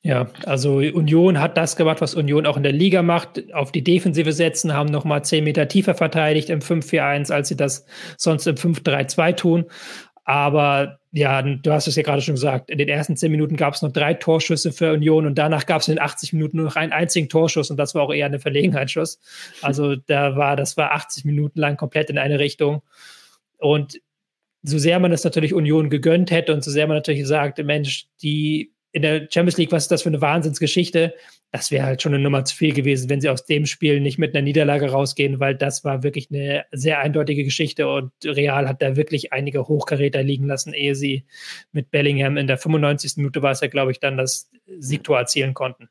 [0.04, 3.84] Ja, also Union hat das gemacht, was Union auch in der Liga macht, auf die
[3.84, 8.56] Defensive setzen, haben nochmal zehn Meter tiefer verteidigt im 5-4-1, als sie das sonst im
[8.56, 9.64] 5-3-2 tun.
[10.24, 13.74] Aber ja, du hast es ja gerade schon gesagt, in den ersten zehn Minuten gab
[13.74, 16.66] es noch drei Torschüsse für Union und danach gab es in den 80 Minuten nur
[16.66, 19.20] noch einen einzigen Torschuss und das war auch eher eine Verlegenheitsschuss.
[19.62, 22.82] Also da war, das war 80 Minuten lang komplett in eine Richtung.
[23.58, 24.00] Und
[24.62, 28.06] so sehr man das natürlich Union gegönnt hätte und so sehr man natürlich sagt, Mensch,
[28.22, 31.14] die in der Champions League, was ist das für eine Wahnsinnsgeschichte?
[31.50, 34.18] Das wäre halt schon eine Nummer zu viel gewesen, wenn sie aus dem Spiel nicht
[34.18, 38.80] mit einer Niederlage rausgehen, weil das war wirklich eine sehr eindeutige Geschichte und Real hat
[38.80, 41.24] da wirklich einige Hochkaräter liegen lassen, ehe sie
[41.72, 43.16] mit Bellingham in der 95.
[43.16, 45.88] Minute war es ja, glaube ich, dann das Siegtor erzielen konnten.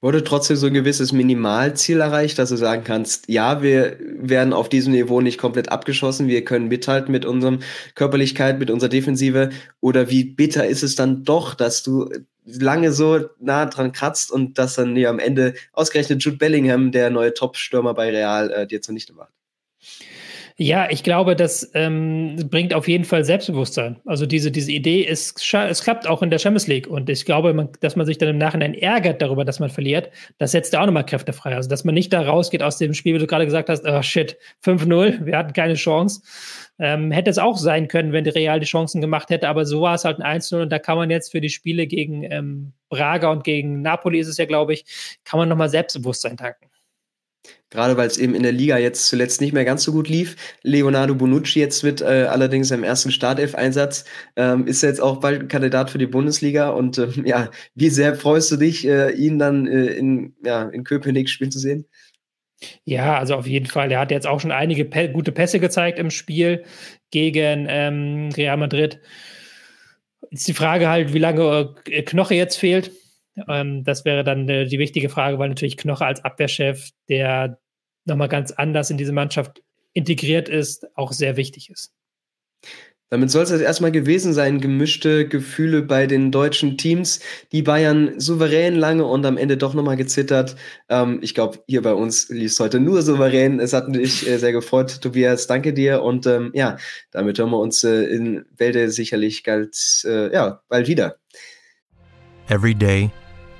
[0.00, 4.68] Wurde trotzdem so ein gewisses Minimalziel erreicht, dass du sagen kannst, ja, wir werden auf
[4.68, 7.60] diesem Niveau nicht komplett abgeschossen, wir können mithalten mit unserem
[7.94, 9.50] Körperlichkeit, mit unserer Defensive?
[9.80, 12.10] Oder wie bitter ist es dann doch, dass du
[12.44, 17.10] lange so nah dran kratzt und dass dann ja am Ende ausgerechnet Jude Bellingham, der
[17.10, 19.32] neue Top-Stürmer bei Real, äh, dir zunichte macht?
[20.58, 24.00] Ja, ich glaube, das ähm, bringt auf jeden Fall Selbstbewusstsein.
[24.06, 26.86] Also diese, diese Idee, es, es klappt auch in der Champions League.
[26.86, 30.10] Und ich glaube, man, dass man sich dann im Nachhinein ärgert darüber, dass man verliert,
[30.38, 31.54] das setzt auch nochmal Kräfte frei.
[31.54, 34.00] Also dass man nicht da rausgeht aus dem Spiel, wie du gerade gesagt hast, oh
[34.00, 36.22] shit, 5-0, wir hatten keine Chance.
[36.78, 39.82] Ähm, hätte es auch sein können, wenn die Real die Chancen gemacht hätte, aber so
[39.82, 42.72] war es halt ein 1-0 und da kann man jetzt für die Spiele gegen ähm,
[42.88, 44.84] Braga und gegen Napoli ist es ja, glaube ich,
[45.24, 46.70] kann man nochmal Selbstbewusstsein tanken
[47.70, 50.36] gerade weil es eben in der Liga jetzt zuletzt nicht mehr ganz so gut lief.
[50.62, 54.04] Leonardo Bonucci jetzt mit äh, allerdings seinem ersten Startelf-Einsatz
[54.36, 58.50] ähm, ist jetzt auch bald Kandidat für die Bundesliga und ähm, ja, wie sehr freust
[58.52, 61.86] du dich, äh, ihn dann äh, in, ja, in Köpenick spielen zu sehen?
[62.84, 63.92] Ja, also auf jeden Fall.
[63.92, 66.64] Er hat jetzt auch schon einige Pe gute Pässe gezeigt im Spiel
[67.10, 69.00] gegen ähm, Real Madrid.
[70.30, 72.92] Ist die Frage halt, wie lange äh, Knoche jetzt fehlt.
[73.48, 77.58] Ähm, das wäre dann äh, die wichtige Frage, weil natürlich Knoche als Abwehrchef, der
[78.04, 79.62] nochmal ganz anders in diese Mannschaft
[79.92, 81.92] integriert ist, auch sehr wichtig ist.
[83.08, 87.20] Damit soll es jetzt erstmal gewesen sein, gemischte Gefühle bei den deutschen Teams.
[87.52, 90.56] Die Bayern souverän lange und am Ende doch nochmal gezittert.
[90.88, 93.60] Ähm, ich glaube, hier bei uns lief es heute nur souverän.
[93.60, 95.46] Es hat mich äh, sehr gefreut, Tobias.
[95.46, 96.02] Danke dir.
[96.02, 96.78] Und ähm, ja,
[97.12, 101.16] damit hören wir uns äh, in Wälde sicherlich bald, äh, ja, bald wieder.
[102.48, 103.10] Every day